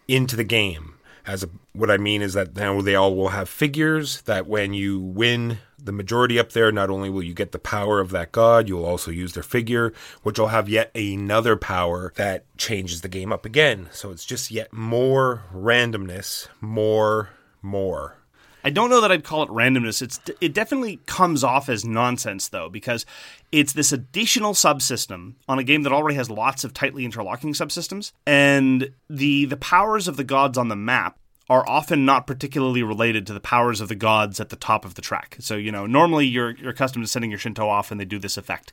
[0.06, 0.94] into the game.
[1.28, 4.72] As a, what I mean is that now they all will have figures that when
[4.72, 8.32] you win the majority up there, not only will you get the power of that
[8.32, 13.08] god, you'll also use their figure, which will have yet another power that changes the
[13.08, 13.90] game up again.
[13.92, 17.28] So it's just yet more randomness, more,
[17.60, 18.17] more.
[18.64, 20.02] I don't know that I'd call it randomness.
[20.02, 23.06] It's it definitely comes off as nonsense though because
[23.52, 28.12] it's this additional subsystem on a game that already has lots of tightly interlocking subsystems
[28.26, 31.18] and the the powers of the gods on the map
[31.50, 34.94] are often not particularly related to the powers of the gods at the top of
[34.94, 35.36] the track.
[35.40, 38.18] So, you know, normally you're, you're accustomed to sending your Shinto off and they do
[38.18, 38.70] this effect.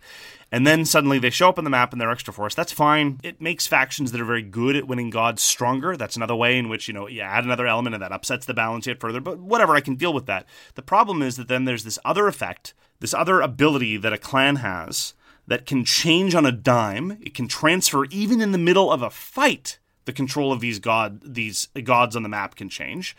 [0.51, 2.53] And then suddenly they show up on the map and they're extra force.
[2.53, 3.19] That's fine.
[3.23, 5.95] It makes factions that are very good at winning gods stronger.
[5.95, 8.53] That's another way in which, you know, you add another element and that upsets the
[8.53, 9.21] balance yet further.
[9.21, 10.45] But whatever, I can deal with that.
[10.76, 14.57] The problem is that then there's this other effect, this other ability that a clan
[14.57, 15.13] has
[15.47, 17.19] that can change on a dime.
[17.21, 21.20] It can transfer even in the middle of a fight the control of these god
[21.24, 23.16] these gods on the map can change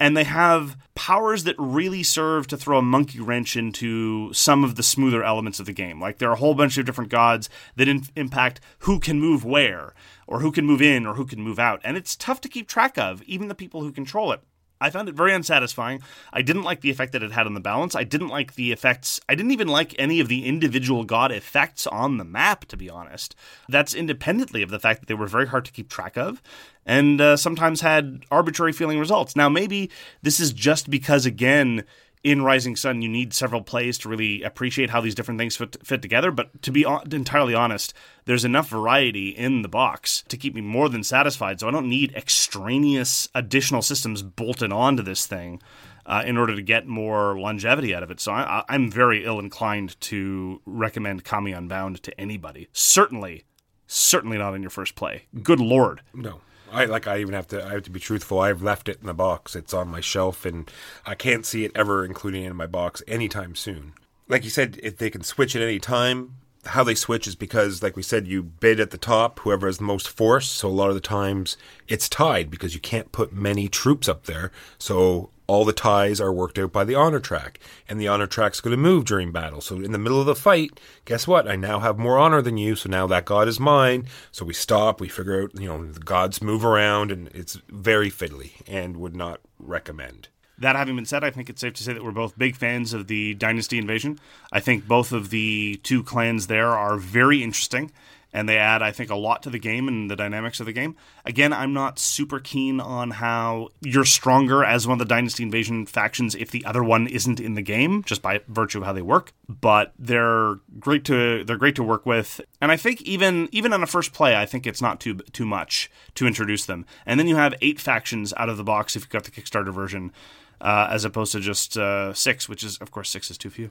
[0.00, 4.74] and they have powers that really serve to throw a monkey wrench into some of
[4.74, 6.00] the smoother elements of the game.
[6.00, 9.44] Like there are a whole bunch of different gods that in- impact who can move
[9.44, 9.94] where,
[10.26, 11.80] or who can move in, or who can move out.
[11.84, 14.40] And it's tough to keep track of, even the people who control it.
[14.84, 16.02] I found it very unsatisfying.
[16.30, 17.94] I didn't like the effect that it had on the balance.
[17.94, 19.18] I didn't like the effects.
[19.30, 22.90] I didn't even like any of the individual god effects on the map, to be
[22.90, 23.34] honest.
[23.66, 26.42] That's independently of the fact that they were very hard to keep track of
[26.84, 29.34] and uh, sometimes had arbitrary feeling results.
[29.34, 31.84] Now, maybe this is just because, again,
[32.24, 35.76] in Rising Sun, you need several plays to really appreciate how these different things fit,
[35.84, 36.30] fit together.
[36.30, 37.92] But to be entirely honest,
[38.24, 41.60] there's enough variety in the box to keep me more than satisfied.
[41.60, 45.60] So I don't need extraneous additional systems bolted onto this thing
[46.06, 48.20] uh, in order to get more longevity out of it.
[48.20, 52.68] So I, I'm very ill inclined to recommend Kami Unbound to anybody.
[52.72, 53.44] Certainly,
[53.86, 55.26] certainly not in your first play.
[55.42, 56.00] Good lord.
[56.14, 56.40] No.
[56.74, 57.06] I like.
[57.06, 57.64] I even have to.
[57.64, 58.40] I have to be truthful.
[58.40, 59.54] I've left it in the box.
[59.56, 60.70] It's on my shelf, and
[61.06, 63.92] I can't see it ever including it in my box anytime soon.
[64.28, 67.82] Like you said, if they can switch at any time, how they switch is because,
[67.82, 70.50] like we said, you bid at the top, whoever has the most force.
[70.50, 71.56] So a lot of the times
[71.88, 74.50] it's tied because you can't put many troops up there.
[74.78, 78.60] So all the ties are worked out by the honor track, and the honor track's
[78.60, 79.60] going to move during battle.
[79.60, 81.48] So in the middle of the fight, guess what?
[81.48, 84.06] I now have more honor than you, so now that god is mine.
[84.32, 88.10] So we stop, we figure out, you know, the gods move around, and it's very
[88.10, 90.28] fiddly, and would not recommend.
[90.58, 92.92] That having been said, I think it's safe to say that we're both big fans
[92.92, 94.20] of the Dynasty Invasion.
[94.52, 97.90] I think both of the two clans there are very interesting
[98.34, 100.72] and they add, I think, a lot to the game and the dynamics of the
[100.72, 100.96] game.
[101.24, 105.86] Again, I'm not super keen on how you're stronger as one of the Dynasty Invasion
[105.86, 109.02] factions if the other one isn't in the game, just by virtue of how they
[109.02, 109.32] work.
[109.48, 113.84] But they're great to they're great to work with, and I think even even on
[113.84, 116.84] a first play, I think it's not too too much to introduce them.
[117.06, 119.72] And then you have eight factions out of the box if you've got the Kickstarter
[119.72, 120.12] version.
[120.60, 123.70] Uh, as opposed to just uh, six, which is, of course, six is too few.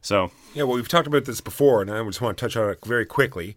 [0.00, 2.68] So, yeah, well, we've talked about this before, and I just want to touch on
[2.70, 3.54] it very quickly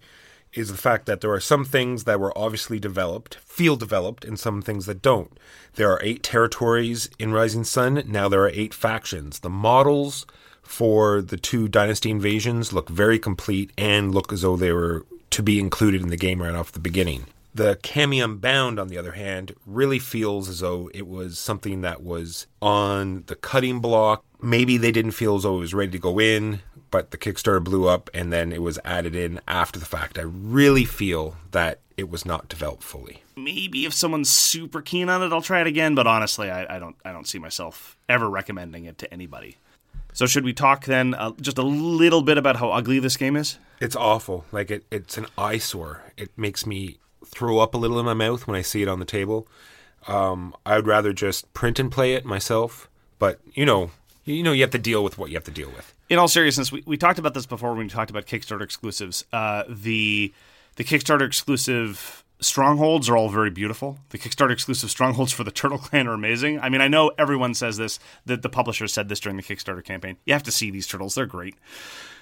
[0.56, 4.40] is the fact that there are some things that were obviously developed, field developed, and
[4.40, 5.38] some things that don't.
[5.76, 8.04] There are eight territories in Rising Sun.
[8.08, 9.40] Now there are eight factions.
[9.40, 10.26] The models
[10.64, 15.44] for the two dynasty invasions look very complete and look as though they were to
[15.44, 17.26] be included in the game right off the beginning.
[17.54, 22.04] The Kami Bound, on the other hand, really feels as though it was something that
[22.04, 24.26] was on the cutting block.
[24.42, 26.62] Maybe they didn't feel as though it was ready to go in
[26.96, 30.18] but the Kickstarter blew up and then it was added in after the fact.
[30.18, 33.22] I really feel that it was not developed fully.
[33.36, 35.94] Maybe if someone's super keen on it, I'll try it again.
[35.94, 39.58] But honestly, I, I don't I don't see myself ever recommending it to anybody.
[40.14, 43.36] So should we talk then uh, just a little bit about how ugly this game
[43.36, 43.60] is?
[43.82, 44.46] It's awful.
[44.54, 46.02] Like it, it's an eyesore.
[46.16, 49.00] It makes me throw up a little in my mouth when I see it on
[49.00, 49.50] the table.
[50.08, 52.90] Um, I would rather just print and play it myself.
[53.20, 53.92] But you know,
[54.26, 56.28] you know, you have to deal with what you have to deal with in all
[56.28, 59.26] seriousness, we, we talked about this before when we talked about Kickstarter exclusives.
[59.34, 60.34] Uh, the
[60.76, 63.98] The Kickstarter exclusive strongholds are all very beautiful.
[64.10, 66.60] The Kickstarter exclusive strongholds for the Turtle Clan are amazing.
[66.60, 69.84] I mean, I know everyone says this, that the publisher said this during the Kickstarter
[69.84, 70.18] campaign.
[70.26, 71.56] You have to see these turtles, they're great.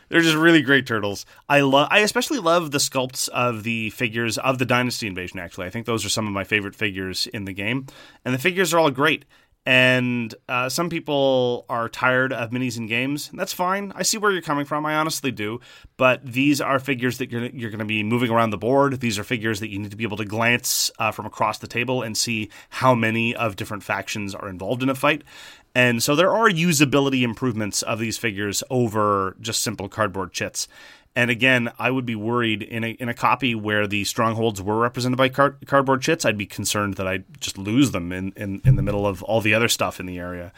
[0.10, 1.26] They're just really great turtles.
[1.50, 1.88] I love.
[1.90, 5.40] I especially love the sculpts of the figures of the Dynasty Invasion.
[5.40, 7.88] Actually, I think those are some of my favorite figures in the game,
[8.24, 9.26] and the figures are all great.
[9.66, 13.30] And uh, some people are tired of minis and games.
[13.34, 13.94] That's fine.
[13.96, 14.86] I see where you're coming from.
[14.86, 15.62] I honestly do.
[15.96, 19.00] But these are figures that you're, you're going to be moving around the board.
[19.00, 21.68] These are figures that you need to be able to glance uh, from across the
[21.68, 25.24] table and see how many of different factions are involved in a fight.
[25.76, 30.68] And so there are usability improvements of these figures over just simple cardboard chits.
[31.16, 34.80] And again, I would be worried in a in a copy where the strongholds were
[34.80, 36.26] represented by card, cardboard chits.
[36.26, 39.40] I'd be concerned that I'd just lose them in, in, in the middle of all
[39.40, 40.52] the other stuff in the area.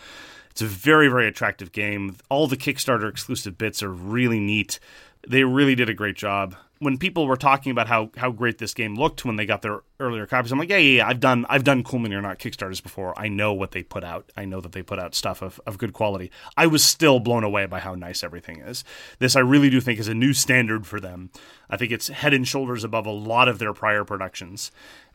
[0.51, 2.15] It's a very very attractive game.
[2.29, 4.79] All the Kickstarter exclusive bits are really neat.
[5.27, 8.73] They really did a great job when people were talking about how how great this
[8.73, 11.45] game looked when they got their earlier copies, I'm like, yeah, yeah, yeah I've done
[11.49, 13.17] I've done Cool Mini or Not Kickstarters before.
[13.17, 14.31] I know what they put out.
[14.35, 16.31] I know that they put out stuff of, of good quality.
[16.57, 18.83] I was still blown away by how nice everything is.
[19.19, 21.29] This I really do think is a new standard for them.
[21.69, 24.71] I think it's head and shoulders above a lot of their prior productions.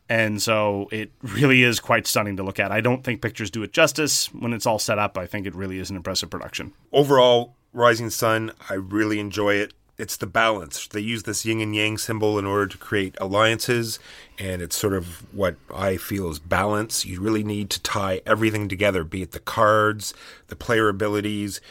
[0.09, 2.71] And so it really is quite stunning to look at.
[2.71, 4.33] I don't think pictures do it justice.
[4.33, 6.73] When it's all set up, I think it really is an impressive production.
[6.91, 10.87] Overall, Rising Sun, I really enjoy it it's the balance.
[10.87, 13.99] They use this yin and yang symbol in order to create alliances,
[14.39, 17.05] and it's sort of what I feel is balance.
[17.05, 20.15] You really need to tie everything together, be it the cards,
[20.47, 21.61] the player abilities,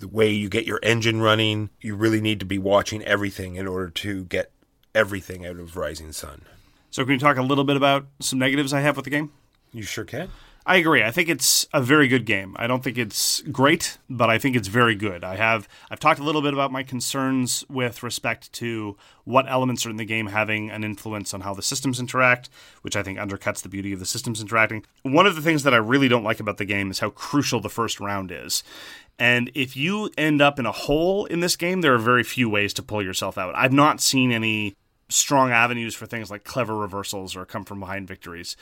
[0.00, 1.70] the way you get your engine running.
[1.80, 4.50] You really need to be watching everything in order to get
[4.92, 6.42] everything out of Rising Sun.
[6.90, 9.30] So, can you talk a little bit about some negatives I have with the game?
[9.72, 10.30] You sure can.
[10.68, 11.04] I agree.
[11.04, 12.56] I think it's a very good game.
[12.58, 15.22] I don't think it's great, but I think it's very good.
[15.22, 19.86] I have I've talked a little bit about my concerns with respect to what elements
[19.86, 22.48] are in the game having an influence on how the systems interact,
[22.82, 24.84] which I think undercuts the beauty of the systems interacting.
[25.02, 27.60] One of the things that I really don't like about the game is how crucial
[27.60, 28.64] the first round is.
[29.20, 32.50] And if you end up in a hole in this game, there are very few
[32.50, 33.54] ways to pull yourself out.
[33.54, 34.74] I've not seen any
[35.08, 38.56] strong avenues for things like clever reversals or come from behind victories.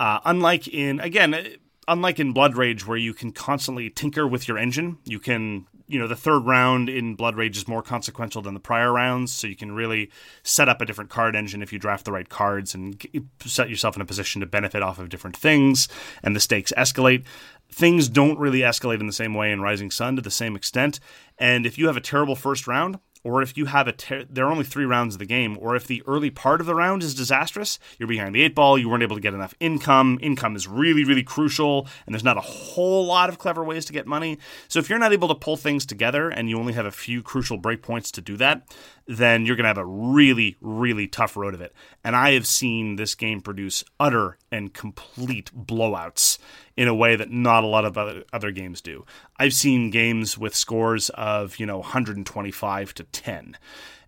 [0.00, 1.44] Uh, unlike in again, uh,
[1.86, 5.98] unlike in Blood Rage, where you can constantly tinker with your engine, you can you
[5.98, 9.46] know the third round in Blood Rage is more consequential than the prior rounds, so
[9.46, 10.10] you can really
[10.42, 13.06] set up a different card engine if you draft the right cards and
[13.44, 15.86] set yourself in a position to benefit off of different things,
[16.22, 17.26] and the stakes escalate.
[17.70, 20.98] Things don't really escalate in the same way in Rising Sun to the same extent,
[21.36, 24.46] and if you have a terrible first round, or if you have a ter- there
[24.46, 27.02] are only three rounds of the game, or if the early part of the round
[27.02, 30.18] is disastrous, you're behind the eight ball, you weren't able to get enough income.
[30.22, 33.92] Income is really, really crucial, and there's not a whole lot of clever ways to
[33.92, 34.38] get money.
[34.68, 37.22] So if you're not able to pull things together and you only have a few
[37.22, 38.66] crucial breakpoints to do that,
[39.10, 41.74] then you're going to have a really, really tough road of it.
[42.04, 46.38] And I have seen this game produce utter and complete blowouts
[46.76, 49.04] in a way that not a lot of other, games do.
[49.36, 53.56] I've seen games with scores of, you know, 125 to 10.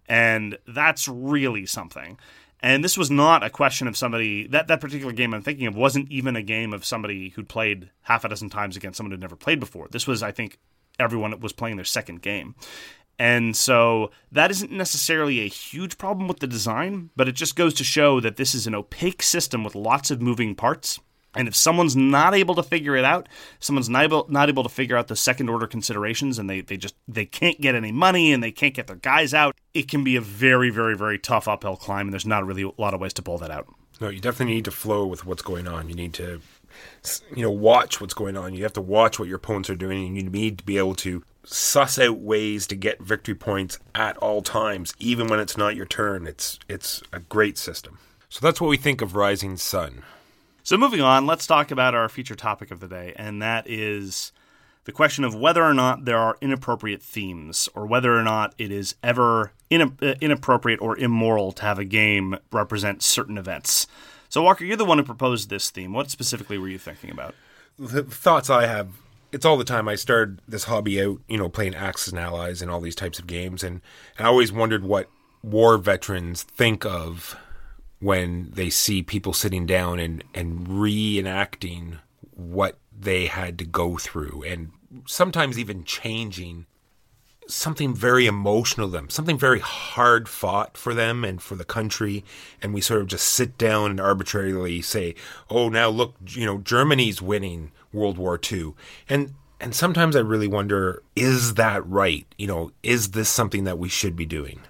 [0.09, 2.16] And that's really something.
[2.61, 5.74] And this was not a question of somebody that that particular game I'm thinking of
[5.74, 9.20] wasn't even a game of somebody who'd played half a dozen times against someone who'd
[9.20, 9.88] never played before.
[9.90, 10.59] This was, I think,
[11.00, 12.55] everyone was playing their second game.
[13.23, 17.73] And so that isn't necessarily a huge problem with the design, but it just goes
[17.75, 20.99] to show that this is an opaque system with lots of moving parts.
[21.37, 23.29] And if someone's not able to figure it out,
[23.61, 26.77] someone's not able, not able to figure out the second order considerations and they, they
[26.77, 30.03] just they can't get any money and they can't get their guys out, it can
[30.03, 33.01] be a very, very, very tough uphill climb and there's not really a lot of
[33.01, 33.68] ways to pull that out.
[34.01, 35.89] No, you definitely need to flow with what's going on.
[35.89, 36.41] You need to
[37.35, 38.55] you know watch what's going on.
[38.55, 40.95] You have to watch what your opponents are doing and you need to be able
[40.97, 45.77] to suss out ways to get victory points at all times, even when it's not
[45.77, 46.27] your turn.
[46.27, 47.99] It's it's a great system.
[48.29, 50.03] So that's what we think of Rising Sun.
[50.62, 54.33] So moving on, let's talk about our feature topic of the day, and that is
[54.85, 58.73] the question of whether or not there are inappropriate themes, or whether or not it
[58.73, 63.87] is ever uh, inappropriate or immoral to have a game represent certain events.
[64.33, 65.93] So, Walker, you're the one who proposed this theme.
[65.93, 67.35] What specifically were you thinking about?
[67.78, 68.89] The thoughts I have
[69.30, 72.62] it's all the time I started this hobby out, you know, playing Axis and Allies
[72.62, 73.83] and all these types of games, and,
[74.16, 75.11] and I always wondered what
[75.43, 77.37] war veterans think of
[78.01, 81.99] when they see people sitting down and and reenacting
[82.30, 84.70] what they had to go through, and
[85.07, 86.64] sometimes even changing
[87.55, 92.24] something very emotional to them, something very hard fought for them and for the country.
[92.61, 95.14] And we sort of just sit down and arbitrarily say,
[95.50, 98.74] oh, now look, you know, Germany's winning World War II.
[99.09, 102.26] And and sometimes I really wonder, is that right?
[102.36, 104.61] You know, is this something that we should be doing?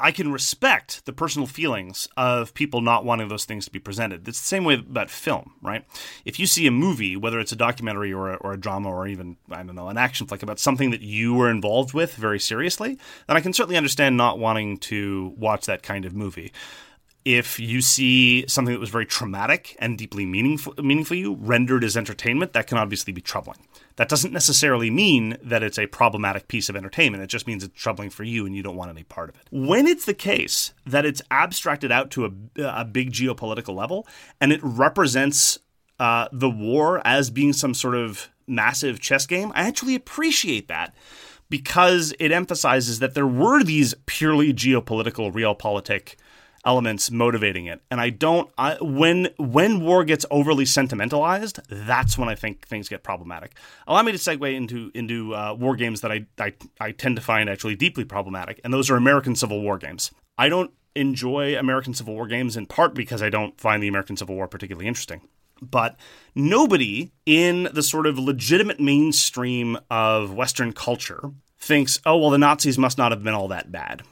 [0.00, 4.28] I can respect the personal feelings of people not wanting those things to be presented.
[4.28, 5.84] It's the same way about film, right?
[6.24, 9.08] If you see a movie, whether it's a documentary or a, or a drama or
[9.08, 12.38] even, I don't know, an action flick about something that you were involved with very
[12.38, 12.96] seriously,
[13.26, 16.52] then I can certainly understand not wanting to watch that kind of movie
[17.28, 21.94] if you see something that was very traumatic and deeply meaningful, meaningful you rendered as
[21.94, 23.58] entertainment, that can obviously be troubling.
[23.96, 27.22] That doesn't necessarily mean that it's a problematic piece of entertainment.
[27.22, 29.42] It just means it's troubling for you and you don't want any part of it.
[29.50, 34.06] When it's the case that it's abstracted out to a, a big geopolitical level
[34.40, 35.58] and it represents
[36.00, 40.94] uh, the war as being some sort of massive chess game, I actually appreciate that
[41.50, 46.14] because it emphasizes that there were these purely geopolitical, realpolitik
[46.64, 47.80] elements motivating it.
[47.90, 52.88] And I don't I, when when war gets overly sentimentalized, that's when I think things
[52.88, 53.56] get problematic.
[53.86, 57.22] Allow me to segue into into uh, war games that I, I I tend to
[57.22, 60.10] find actually deeply problematic, and those are American Civil War games.
[60.36, 64.16] I don't enjoy American Civil War games in part because I don't find the American
[64.16, 65.22] Civil War particularly interesting.
[65.60, 65.96] But
[66.34, 71.20] nobody in the sort of legitimate mainstream of Western culture
[71.58, 74.02] thinks, oh, well, the Nazis must not have been all that bad.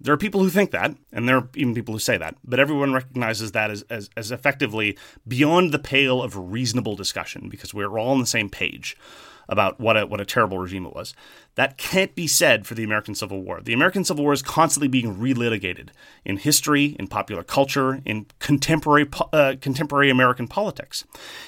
[0.00, 2.60] There are people who think that, and there are even people who say that, but
[2.60, 7.98] everyone recognizes that as, as, as effectively beyond the pale of reasonable discussion because we're
[7.98, 8.96] all on the same page
[9.48, 11.14] about what a, what a terrible regime it was.
[11.54, 13.60] That can't be said for the American Civil War.
[13.60, 15.88] The American Civil War is constantly being relitigated
[16.24, 21.04] in history, in popular culture, in contemporary uh, contemporary American politics.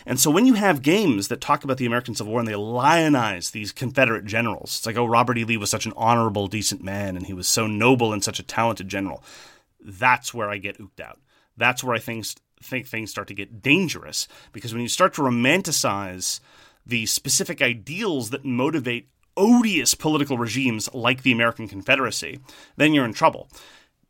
[0.07, 2.55] And so when you have games that talk about the American Civil War and they
[2.55, 5.45] lionize these Confederate generals, it's like, oh, Robert E.
[5.45, 8.45] Lee was such an honorable, decent man, and he was so noble and such a
[8.45, 9.23] talented general.
[9.81, 11.21] That's where I get ooked out.
[11.57, 12.25] That's where I think,
[12.63, 16.41] think things start to get dangerous because when you start to romanticize
[16.89, 22.41] the specific ideals that motivate odious political regimes like the American Confederacy,
[22.77, 23.49] then you're in trouble.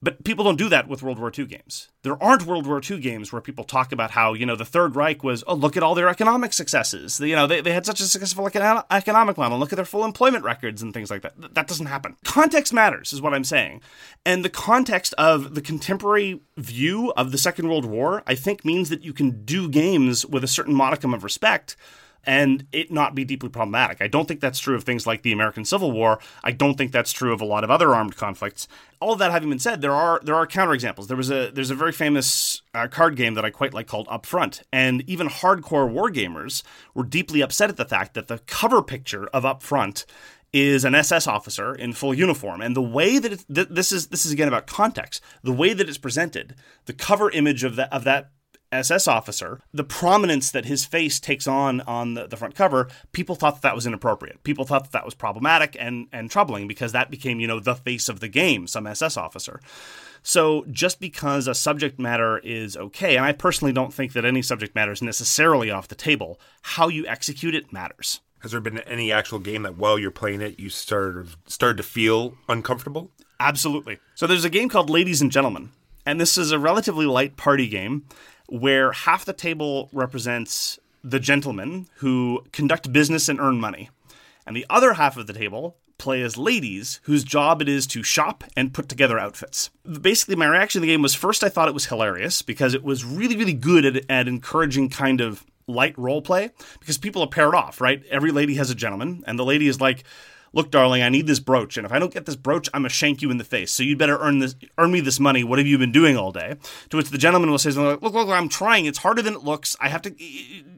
[0.01, 1.89] But people don't do that with World War II games.
[2.03, 4.95] There aren't World War II games where people talk about how, you know, the Third
[4.95, 7.19] Reich was, oh, look at all their economic successes.
[7.19, 9.59] You know, they, they had such a successful economic model.
[9.59, 11.55] Look at their full employment records and things like that.
[11.55, 12.15] That doesn't happen.
[12.25, 13.81] Context matters, is what I'm saying.
[14.25, 18.91] And the context of the contemporary view of the Second World War, I think, means
[18.91, 21.75] that you can do games with a certain modicum of respect
[22.29, 24.03] and it not be deeply problematic.
[24.03, 26.19] I don't think that's true of things like the American Civil War.
[26.45, 28.69] I don't think that's true of a lot of other armed conflicts.
[29.01, 31.07] All of that having been said, there are there are counterexamples.
[31.07, 34.07] There was a there's a very famous uh, card game that I quite like called
[34.09, 36.63] Upfront, and even hardcore war gamers
[36.93, 40.05] were deeply upset at the fact that the cover picture of Upfront
[40.53, 44.27] is an SS officer in full uniform, and the way that th- this is this
[44.27, 45.23] is again about context.
[45.43, 48.33] The way that it's presented, the cover image of that of that
[48.71, 53.35] SS officer, the prominence that his face takes on on the, the, front cover, people
[53.35, 54.43] thought that, that was inappropriate.
[54.45, 57.75] People thought that, that was problematic and, and troubling because that became, you know, the
[57.75, 59.61] face of the game, some SS officer.
[60.23, 64.43] So just because a subject matter is okay, and I personally don't think that any
[64.43, 68.21] subject matter is necessarily off the table, how you execute it matters.
[68.41, 71.83] Has there been any actual game that while you're playing it, you started started to
[71.83, 73.11] feel uncomfortable?
[73.41, 73.99] Absolutely.
[74.15, 75.71] So there's a game called Ladies and Gentlemen,
[76.07, 78.05] and this is a relatively light party game
[78.49, 83.91] where half the table represents the gentlemen who conduct business and earn money,
[84.47, 88.03] and the other half of the table play as ladies whose job it is to
[88.03, 89.71] shop and put together outfits.
[90.01, 92.85] Basically, my reaction to the game was first I thought it was hilarious because it
[92.85, 97.29] was really, really good at, at encouraging kind of light role play because people are
[97.29, 98.03] paired off, right?
[98.11, 100.05] Every lady has a gentleman, and the lady is like,
[100.53, 102.91] look, darling, I need this brooch, and if I don't get this brooch, I'm gonna
[102.91, 103.71] shank you in the face.
[103.73, 105.45] So you'd better earn this, earn me this money.
[105.45, 106.57] What have you been doing all day?
[106.91, 108.87] To which the gentleman will say, look, look, look, I'm trying.
[108.87, 109.77] It's harder than it looks.
[109.81, 110.11] I have to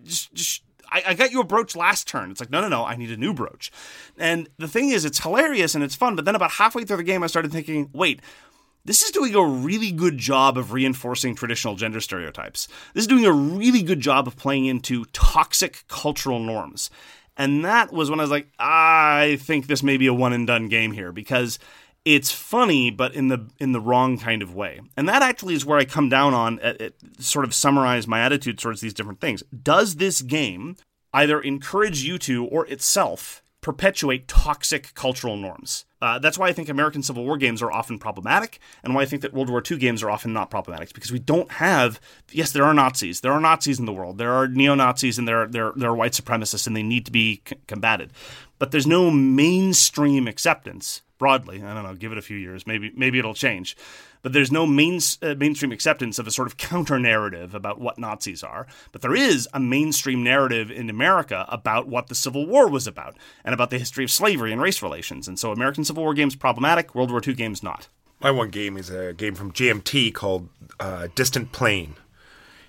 [0.05, 0.63] just, just
[0.93, 2.31] I, got you a brooch last turn.
[2.31, 3.71] It's like, no, no, no, I need a new brooch.
[4.19, 6.17] And the thing is, it's hilarious and it's fun.
[6.17, 8.21] But then about halfway through the game, I started thinking, wait,
[8.85, 12.67] this is doing a really good job of reinforcing traditional gender stereotypes.
[12.95, 16.91] This is doing a really good job of playing into toxic cultural norms.
[17.41, 20.47] And that was when I was like, I think this may be a one and
[20.47, 21.59] done game here because
[22.05, 24.83] it's funny, but in the in the wrong kind of way.
[24.95, 28.07] And that actually is where I come down on uh, at, at, sort of summarize
[28.07, 29.43] my attitude towards these different things.
[29.63, 30.77] Does this game
[31.15, 35.85] either encourage you to or itself perpetuate toxic cultural norms.
[36.01, 39.05] Uh, that's why I think American Civil War games are often problematic, and why I
[39.05, 42.01] think that World War II games are often not problematic because we don't have.
[42.31, 43.21] Yes, there are Nazis.
[43.21, 44.17] There are Nazis in the world.
[44.17, 47.05] There are neo Nazis, and there are, there there are white supremacists, and they need
[47.05, 48.13] to be c- combated.
[48.59, 51.63] But there's no mainstream acceptance broadly.
[51.63, 51.95] I don't know.
[51.95, 52.67] Give it a few years.
[52.67, 53.77] Maybe maybe it'll change
[54.23, 57.99] but there's no main, uh, mainstream acceptance of a sort of counter narrative about what
[57.99, 58.67] Nazis are.
[58.93, 63.17] But there is a mainstream narrative in America about what the Civil War was about
[63.45, 65.29] and about the history of slavery and race relations.
[65.29, 67.89] And so American Civil War games problematic, World War II games not.
[68.21, 70.49] My one game is a game from GMT called
[70.79, 71.95] uh, Distant Plain,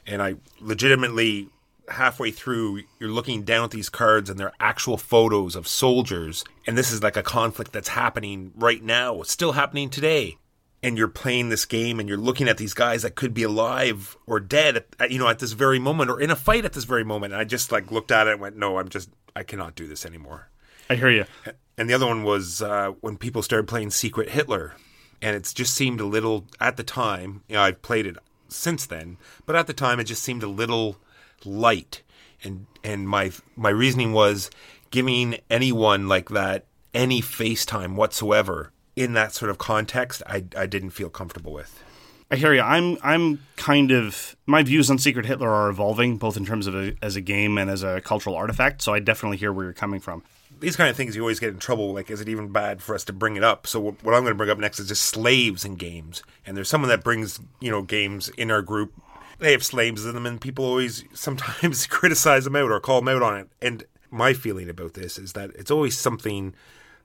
[0.08, 1.49] and I legitimately
[1.94, 6.78] halfway through you're looking down at these cards and they're actual photos of soldiers and
[6.78, 10.38] this is like a conflict that's happening right now it's still happening today.
[10.84, 14.18] And you're playing this game and you're looking at these guys that could be alive
[14.26, 16.74] or dead at, at, you know at this very moment or in a fight at
[16.74, 17.34] this very moment.
[17.34, 19.88] And i just like looked at it and went no i'm just i cannot do
[19.88, 20.50] this anymore.
[20.89, 21.26] I hear you.
[21.78, 24.74] and the other one was uh, when people started playing secret hitler.
[25.22, 28.18] And it just seemed a little at the time you know i've played it
[28.48, 30.98] since then but at the time it just seemed a little
[31.46, 32.02] light
[32.44, 34.50] and and my my reasoning was
[34.89, 40.92] giving anyone like that any FaceTime whatsoever in that sort of context I I didn't
[40.92, 41.84] feel comfortable with.
[42.32, 42.62] I hear you.
[42.62, 46.74] I'm I'm kind of my views on Secret Hitler are evolving, both in terms of
[46.74, 48.82] a, as a game and as a cultural artifact.
[48.82, 50.24] So I definitely hear where you're coming from.
[50.62, 51.94] These kind of things you always get in trouble.
[51.94, 53.68] Like, is it even bad for us to bring it up?
[53.68, 56.24] So what I'm going to bring up next is just slaves in games.
[56.46, 58.94] And there's someone that brings you know games in our group
[59.42, 63.10] they have slaves in them, and people always sometimes criticize them out or call them
[63.10, 63.50] out on it.
[63.62, 66.54] And my feeling about this is that it's always something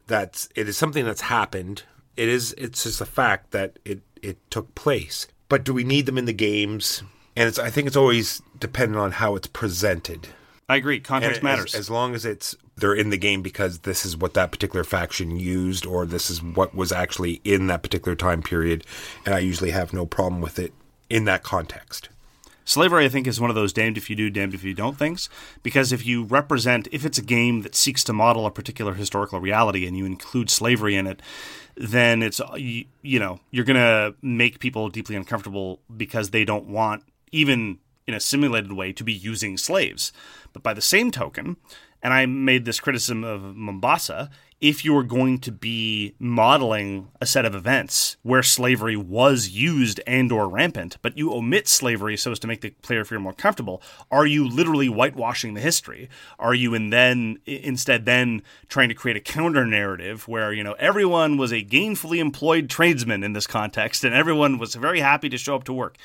[0.06, 1.82] that it is something that's happened.
[2.16, 5.26] It is it's just a fact that it it took place.
[5.48, 7.02] But do we need them in the games?
[7.34, 10.28] And it's I think it's always dependent on how it's presented.
[10.68, 11.00] I agree.
[11.00, 11.74] Context And matters.
[11.74, 14.84] As, as long as it's they're in the game because this is what that particular
[14.84, 18.84] faction used, or this is what was actually in that particular time period,
[19.24, 20.74] and I usually have no problem with it
[21.08, 22.10] in that context.
[22.66, 24.98] Slavery, I think, is one of those damned if you do, damned if you don't
[24.98, 25.30] things.
[25.62, 29.40] Because if you represent, if it's a game that seeks to model a particular historical
[29.40, 31.22] reality and you include slavery in it,
[31.76, 36.44] then it's, uh, you, you know, you're going to make people deeply uncomfortable because they
[36.44, 40.12] don't want, even in a simulated way, to be using slaves.
[40.52, 41.58] But by the same token,
[42.06, 44.30] and I made this criticism of Mombasa,
[44.60, 50.00] if you are going to be modeling a set of events where slavery was used
[50.06, 53.32] and or rampant but you omit slavery so as to make the player feel more
[53.32, 56.08] comfortable are you literally whitewashing the history?
[56.38, 60.74] Are you in then instead then trying to create a counter narrative where you know
[60.74, 65.36] everyone was a gainfully employed tradesman in this context and everyone was very happy to
[65.36, 65.98] show up to work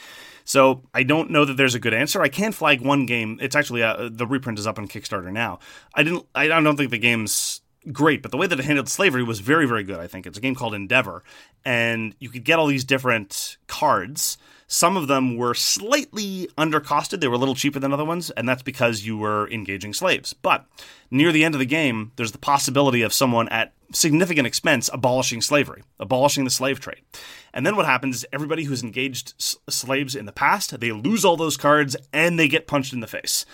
[0.46, 2.22] so I don't know that there's a good answer.
[2.22, 3.40] I can't flag one game.
[3.42, 5.60] It's actually uh, the reprint is up on Kickstarter now.
[5.94, 6.26] I didn't.
[6.36, 7.62] I don't think the game's
[7.92, 10.00] great, but the way that it handled slavery was very, very good.
[10.00, 11.24] I think it's a game called Endeavor,
[11.66, 14.38] and you could get all these different cards.
[14.74, 18.48] Some of them were slightly undercosted; they were a little cheaper than other ones, and
[18.48, 20.32] that's because you were engaging slaves.
[20.32, 20.66] But
[21.12, 25.42] near the end of the game, there's the possibility of someone at significant expense abolishing
[25.42, 27.02] slavery, abolishing the slave trade.
[27.54, 31.26] And then what happens is everybody who's engaged s- slaves in the past, they lose
[31.26, 33.46] all those cards and they get punched in the face.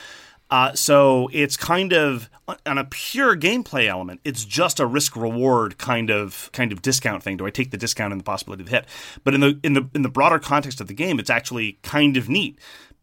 [0.50, 2.30] Uh, so it's kind of
[2.66, 4.22] on a pure gameplay element.
[4.24, 7.38] It's just a risk reward kind of kind of discount thing.
[7.38, 8.86] Do I take the discount and the possibility of the hit?
[9.24, 12.16] But in the in the in the broader context of the game, it's actually kind
[12.16, 12.58] of neat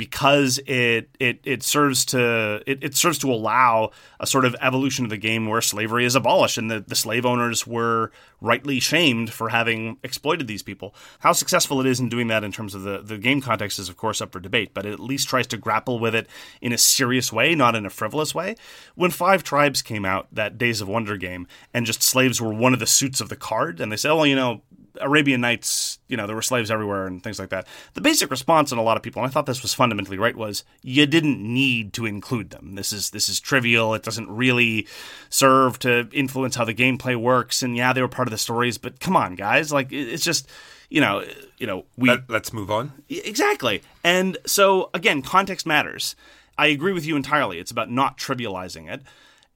[0.05, 3.91] because it it it serves to it, it serves to allow
[4.21, 7.25] a sort of evolution of the game where slavery is abolished and the, the slave
[7.25, 10.95] owners were rightly shamed for having exploited these people.
[11.21, 13.89] How successful it is in doing that in terms of the, the game context is
[13.89, 16.27] of course up for debate, but it at least tries to grapple with it
[16.61, 18.57] in a serious way, not in a frivolous way.
[18.95, 22.75] When Five Tribes came out, that Days of Wonder game, and just slaves were one
[22.75, 24.61] of the suits of the card, and they said, well, you know,
[25.01, 27.67] Arabian Nights, you know, there were slaves everywhere and things like that.
[27.95, 30.37] The basic response in a lot of people, and I thought this was fundamentally right,
[30.37, 32.75] was you didn't need to include them.
[32.75, 33.95] This is this is trivial.
[33.95, 34.87] It doesn't really
[35.29, 37.63] serve to influence how the gameplay works.
[37.63, 40.49] And yeah, they were part of the stories, but come on, guys, like it's just
[40.91, 41.25] you know,
[41.59, 42.93] you know, we Let, let's move on.
[43.09, 43.83] exactly.
[44.05, 46.15] And so again, context matters.
[46.57, 47.59] I agree with you entirely.
[47.59, 49.03] It's about not trivializing it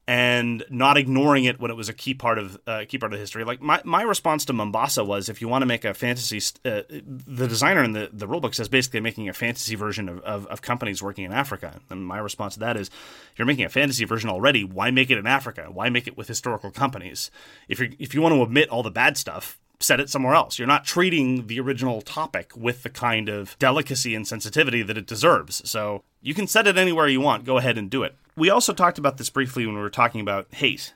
[0.08, 3.20] and not ignoring it when it was a key part of uh, key part of
[3.20, 3.44] history.
[3.44, 6.82] Like my, my response to Mombasa was, if you want to make a fantasy, uh,
[6.88, 10.62] the designer in the the rulebook says basically making a fantasy version of, of, of
[10.62, 11.78] companies working in Africa.
[11.90, 12.90] And my response to that is,
[13.36, 14.64] you're making a fantasy version already.
[14.64, 15.68] Why make it in Africa?
[15.70, 17.30] Why make it with historical companies?
[17.68, 20.58] If you if you want to omit all the bad stuff, set it somewhere else.
[20.58, 25.06] You're not treating the original topic with the kind of delicacy and sensitivity that it
[25.06, 25.68] deserves.
[25.68, 27.44] So you can set it anywhere you want.
[27.44, 28.16] Go ahead and do it.
[28.38, 30.94] We also talked about this briefly when we were talking about hate,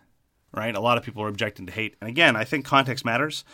[0.55, 0.75] right?
[0.75, 1.97] A lot of people are objecting to hate.
[2.01, 3.45] And again, I think context matters.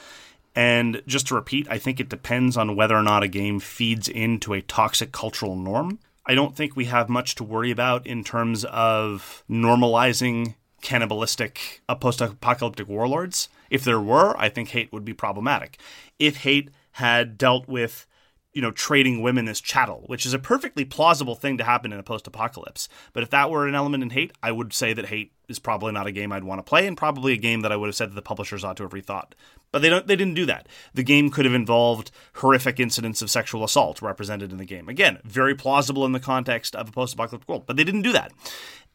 [0.55, 4.07] And just to repeat, I think it depends on whether or not a game feeds
[4.07, 6.01] into a toxic cultural norm.
[6.27, 11.95] I don't think we have much to worry about in terms of normalizing cannibalistic uh,
[11.95, 13.49] post-apocalyptic warlords.
[13.71, 15.79] If there were, I think hate would be problematic.
[16.19, 18.07] If hate had dealt with
[18.53, 21.99] you know trading women as chattel, which is a perfectly plausible thing to happen in
[21.99, 22.89] a post-apocalypse.
[23.13, 25.93] But if that were an element in hate, I would say that hate is probably
[25.93, 27.97] not a game I'd want to play, and probably a game that I would have
[27.97, 29.33] said that the publishers ought to have rethought.
[29.71, 30.07] But they don't.
[30.07, 30.69] They didn't do that.
[30.95, 34.89] The game could have involved horrific incidents of sexual assault represented in the game.
[34.89, 38.33] Again, very plausible in the context of a post-apocalyptic world, but they didn't do that.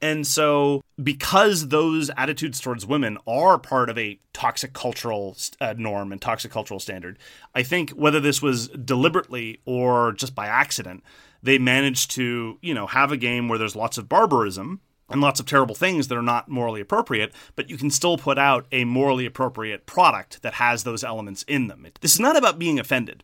[0.02, 6.12] And so, because those attitudes towards women are part of a toxic cultural uh, norm
[6.12, 7.18] and toxic cultural standard,
[7.56, 11.04] I think whether this was deliberately or just by accident,
[11.42, 14.82] they managed to, you know, have a game where there's lots of barbarism
[15.14, 18.38] and lots of terrible things that are not morally appropriate, but you can still put
[18.38, 21.88] out a morally appropriate product that has those elements in them.
[22.02, 23.24] This is not about being offended.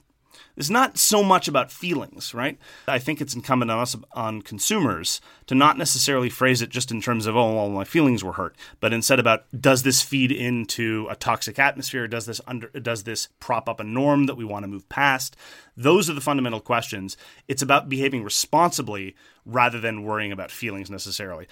[0.59, 2.59] It's not so much about feelings, right?
[2.85, 7.01] I think it's incumbent on us, on consumers, to not necessarily phrase it just in
[7.01, 11.07] terms of, oh, well, my feelings were hurt, but instead about, does this feed into
[11.09, 12.09] a toxic atmosphere?
[12.09, 15.37] Does this under, does this prop up a norm that we want to move past?
[15.77, 17.15] Those are the fundamental questions.
[17.47, 21.47] It's about behaving responsibly rather than worrying about feelings necessarily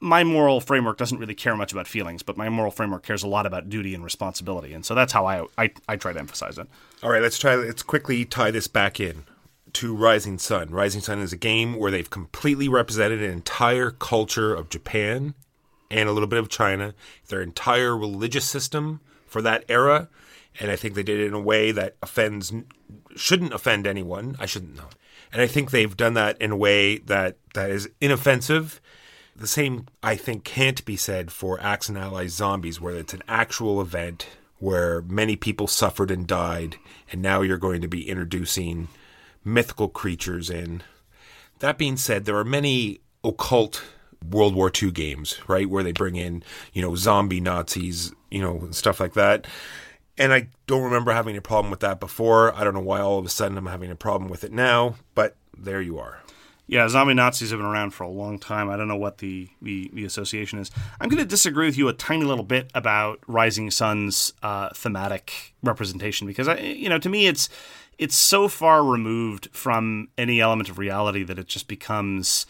[0.00, 3.28] my moral framework doesn't really care much about feelings, but my moral framework cares a
[3.28, 6.58] lot about duty and responsibility, and so that's how I I, I try to emphasize
[6.58, 6.68] it.
[7.02, 7.54] All right, let's try.
[7.56, 9.24] Let's quickly tie this back in
[9.74, 10.70] to Rising Sun.
[10.70, 15.34] Rising Sun is a game where they've completely represented an entire culture of Japan
[15.90, 16.94] and a little bit of China,
[17.28, 20.08] their entire religious system for that era,
[20.60, 22.52] and I think they did it in a way that offends
[23.16, 24.36] shouldn't offend anyone.
[24.38, 24.88] I shouldn't know.
[25.32, 28.80] And I think they've done that in a way that that is inoffensive
[29.38, 33.22] the same, I think, can't be said for Axis and Allies Zombies, where it's an
[33.28, 34.26] actual event
[34.58, 36.76] where many people suffered and died,
[37.12, 38.88] and now you're going to be introducing
[39.44, 40.82] mythical creatures in.
[41.60, 43.84] That being said, there are many occult
[44.28, 48.68] World War II games, right, where they bring in, you know, zombie Nazis, you know,
[48.72, 49.46] stuff like that.
[50.16, 52.52] And I don't remember having a problem with that before.
[52.54, 54.96] I don't know why all of a sudden I'm having a problem with it now,
[55.14, 56.20] but there you are.
[56.70, 58.68] Yeah, zombie Nazis have been around for a long time.
[58.68, 60.70] I don't know what the, the, the association is.
[61.00, 65.54] I'm going to disagree with you a tiny little bit about Rising Sun's uh, thematic
[65.62, 67.48] representation because I, you know, to me, it's
[67.96, 72.46] it's so far removed from any element of reality that it just becomes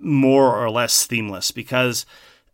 [0.00, 1.50] more or less themeless.
[1.50, 2.04] Because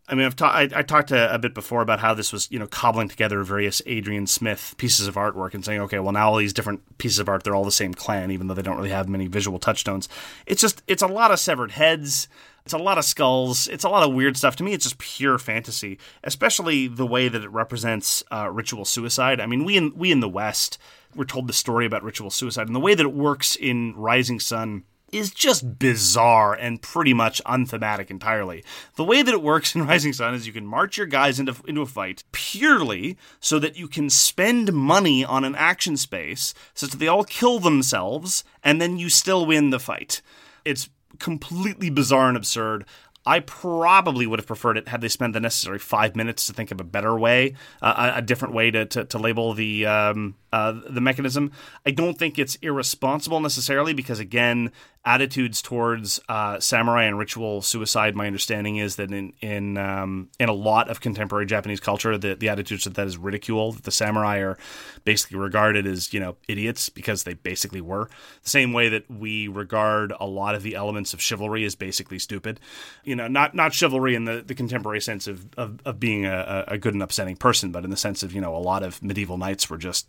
[0.07, 2.51] I mean, I've ta- I, I talked a, a, bit before about how this was,
[2.51, 6.29] you know, cobbling together various Adrian Smith pieces of artwork and saying, okay, well, now
[6.29, 8.75] all these different pieces of art, they're all the same clan, even though they don't
[8.75, 10.09] really have many visual touchstones.
[10.45, 12.27] It's just, it's a lot of severed heads.
[12.65, 13.67] It's a lot of skulls.
[13.67, 14.57] It's a lot of weird stuff.
[14.57, 19.39] To me, it's just pure fantasy, especially the way that it represents uh, ritual suicide.
[19.39, 20.77] I mean, we in we in the West,
[21.13, 24.39] we're told the story about ritual suicide, and the way that it works in Rising
[24.39, 24.83] Sun
[25.13, 28.63] is just bizarre and pretty much unthematic entirely.
[28.95, 31.55] The way that it works in Rising Sun is you can march your guys into,
[31.67, 36.87] into a fight purely so that you can spend money on an action space so
[36.87, 40.21] that they all kill themselves and then you still win the fight.
[40.65, 40.89] It's
[41.19, 42.85] completely bizarre and absurd.
[43.25, 46.71] I probably would have preferred it had they spent the necessary five minutes to think
[46.71, 50.35] of a better way, uh, a, a, different way to, to, to label the um,
[50.51, 51.51] uh, the mechanism.
[51.85, 54.71] I don't think it's irresponsible necessarily because again,
[55.05, 58.15] attitudes towards uh, samurai and ritual suicide.
[58.15, 62.35] My understanding is that in in um, in a lot of contemporary Japanese culture, the
[62.35, 63.73] the attitudes that that is ridicule.
[63.73, 64.57] That the samurai are
[65.03, 68.09] basically regarded as you know idiots because they basically were.
[68.43, 72.19] The same way that we regard a lot of the elements of chivalry as basically
[72.19, 72.59] stupid.
[73.03, 76.63] You know, not not chivalry in the, the contemporary sense of of, of being a,
[76.67, 79.01] a good and upsetting person, but in the sense of you know a lot of
[79.03, 80.07] medieval knights were just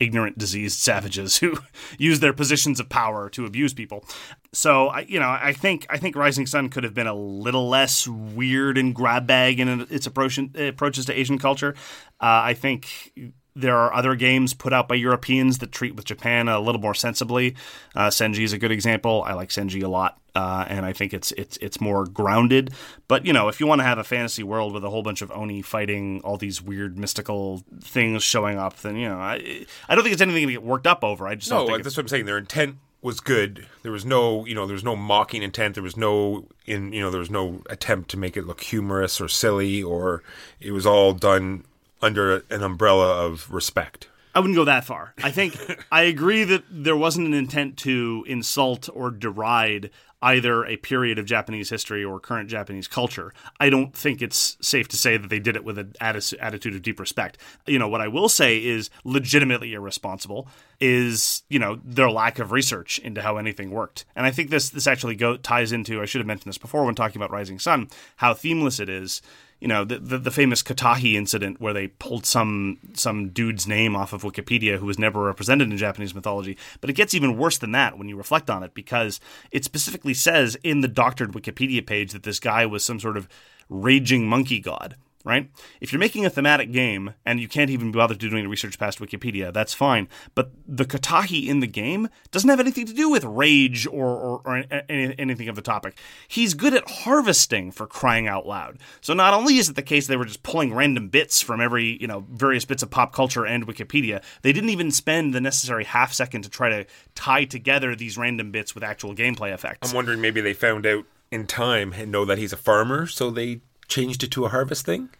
[0.00, 1.58] ignorant, diseased savages who
[1.98, 4.04] use their positions of power to abuse people.
[4.52, 7.68] So, I, you know, I think I think Rising Sun could have been a little
[7.68, 11.74] less weird and grab bag in its approach, approaches to Asian culture.
[12.20, 13.12] Uh, I think
[13.56, 16.94] there are other games put out by Europeans that treat with Japan a little more
[16.94, 17.56] sensibly.
[17.94, 19.24] Uh, Senji is a good example.
[19.26, 22.74] I like Senji a lot, uh, and I think it's it's it's more grounded.
[23.08, 25.22] But you know, if you want to have a fantasy world with a whole bunch
[25.22, 29.94] of oni fighting all these weird mystical things showing up, then you know, I I
[29.94, 31.26] don't think it's anything to get worked up over.
[31.26, 32.26] I just no, that's what I'm saying.
[32.26, 33.66] Their intent was good.
[33.82, 35.76] There was no, you know, there was no mocking intent.
[35.76, 39.18] There was no in, you know, there was no attempt to make it look humorous
[39.18, 40.22] or silly, or
[40.60, 41.64] it was all done
[42.02, 44.08] under an umbrella of respect.
[44.34, 45.14] I wouldn't go that far.
[45.22, 45.58] I think
[45.90, 49.90] I agree that there wasn't an intent to insult or deride
[50.22, 53.32] either a period of Japanese history or current Japanese culture.
[53.60, 56.82] I don't think it's safe to say that they did it with an attitude of
[56.82, 57.38] deep respect.
[57.66, 60.48] You know, what I will say is legitimately irresponsible
[60.80, 64.04] is, you know, their lack of research into how anything worked.
[64.14, 66.84] And I think this this actually go, ties into I should have mentioned this before
[66.84, 69.22] when talking about Rising Sun, how themeless it is
[69.60, 73.96] you know the, the, the famous Katahi incident where they pulled some some dude's name
[73.96, 76.56] off of Wikipedia who was never represented in Japanese mythology.
[76.80, 79.20] But it gets even worse than that when you reflect on it because
[79.50, 83.28] it specifically says in the doctored Wikipedia page that this guy was some sort of
[83.68, 84.96] raging monkey god
[85.26, 85.50] right?
[85.80, 89.00] If you're making a thematic game and you can't even bother to doing research past
[89.00, 90.08] Wikipedia, that's fine.
[90.36, 94.40] But the Katahi in the game doesn't have anything to do with rage or, or,
[94.44, 95.98] or anything of the topic.
[96.28, 98.78] He's good at harvesting for crying out loud.
[99.00, 102.00] So not only is it the case they were just pulling random bits from every,
[102.00, 105.82] you know, various bits of pop culture and Wikipedia, they didn't even spend the necessary
[105.82, 106.86] half second to try to
[107.16, 109.88] tie together these random bits with actual gameplay effects.
[109.88, 113.30] I'm wondering maybe they found out in time and know that he's a farmer, so
[113.30, 115.10] they changed it to a harvest thing?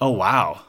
[0.00, 0.62] Oh wow!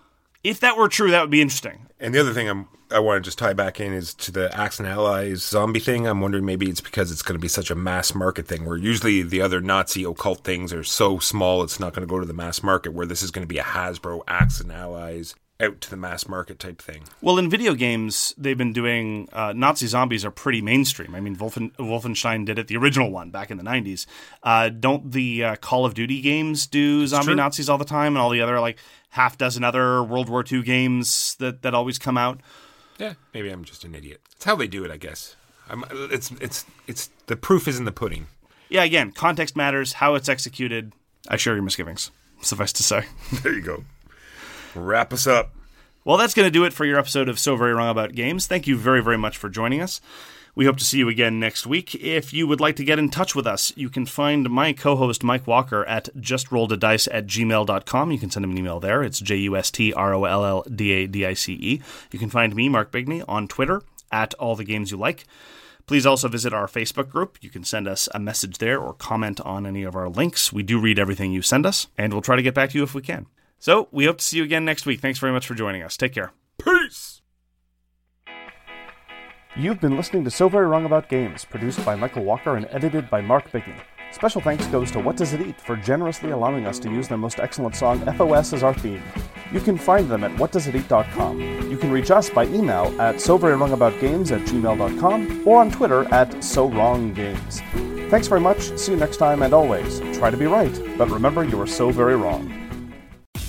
[0.43, 1.87] If that were true, that would be interesting.
[1.99, 4.55] And the other thing I'm I want to just tie back in is to the
[4.57, 6.07] Axis and Allies zombie thing.
[6.07, 8.77] I'm wondering maybe it's because it's going to be such a mass market thing, where
[8.77, 12.25] usually the other Nazi occult things are so small it's not going to go to
[12.25, 12.93] the mass market.
[12.93, 16.27] Where this is going to be a Hasbro Axis and Allies out to the mass
[16.27, 17.03] market type thing.
[17.21, 21.13] Well, in video games, they've been doing uh, Nazi zombies are pretty mainstream.
[21.13, 24.05] I mean, Wolfen, Wolfenstein did it, the original one back in the '90s.
[24.41, 28.19] Uh, don't the uh, Call of Duty games do zombie Nazis all the time, and
[28.19, 28.77] all the other like
[29.09, 32.39] half dozen other World War II games that that always come out?
[32.97, 34.21] Yeah, maybe I'm just an idiot.
[34.35, 35.35] It's how they do it, I guess.
[35.69, 38.27] I'm, it's it's it's the proof is in the pudding.
[38.69, 39.93] Yeah, again, context matters.
[39.93, 40.93] How it's executed.
[41.27, 42.11] I share your misgivings.
[42.41, 43.05] Suffice to say.
[43.43, 43.83] There you go
[44.75, 45.53] wrap us up.
[46.05, 48.47] Well, that's going to do it for your episode of So Very Wrong About Games.
[48.47, 50.01] Thank you very, very much for joining us.
[50.55, 51.95] We hope to see you again next week.
[51.95, 54.95] If you would like to get in touch with us, you can find my co
[54.95, 58.11] host Mike Walker at justrolledadice at gmail.com.
[58.11, 59.03] You can send him an email there.
[59.03, 61.81] It's J U S T R O L L D A D I C E.
[62.11, 65.25] You can find me, Mark Bigney, on Twitter at All the Games You Like.
[65.85, 67.37] Please also visit our Facebook group.
[67.41, 70.51] You can send us a message there or comment on any of our links.
[70.51, 72.83] We do read everything you send us, and we'll try to get back to you
[72.83, 73.27] if we can.
[73.59, 75.01] So we hope to see you again next week.
[75.01, 75.97] Thanks very much for joining us.
[75.97, 76.31] Take care.
[76.57, 77.21] Peace.
[79.55, 83.09] You've been listening to So Very Wrong About Games, produced by Michael Walker and edited
[83.09, 83.75] by Mark Bigney.
[84.11, 87.17] Special thanks goes to What Does It Eat for generously allowing us to use their
[87.17, 89.03] most excellent song, FOS, as our theme.
[89.51, 91.69] You can find them at whatdoesiteat.com.
[91.69, 95.59] You can reach us by email at so very wrong about games at gmail.com or
[95.59, 97.61] on Twitter at so wrong games.
[98.09, 101.43] Thanks very much, see you next time, and always, try to be right, but remember
[101.43, 102.58] you are so very wrong.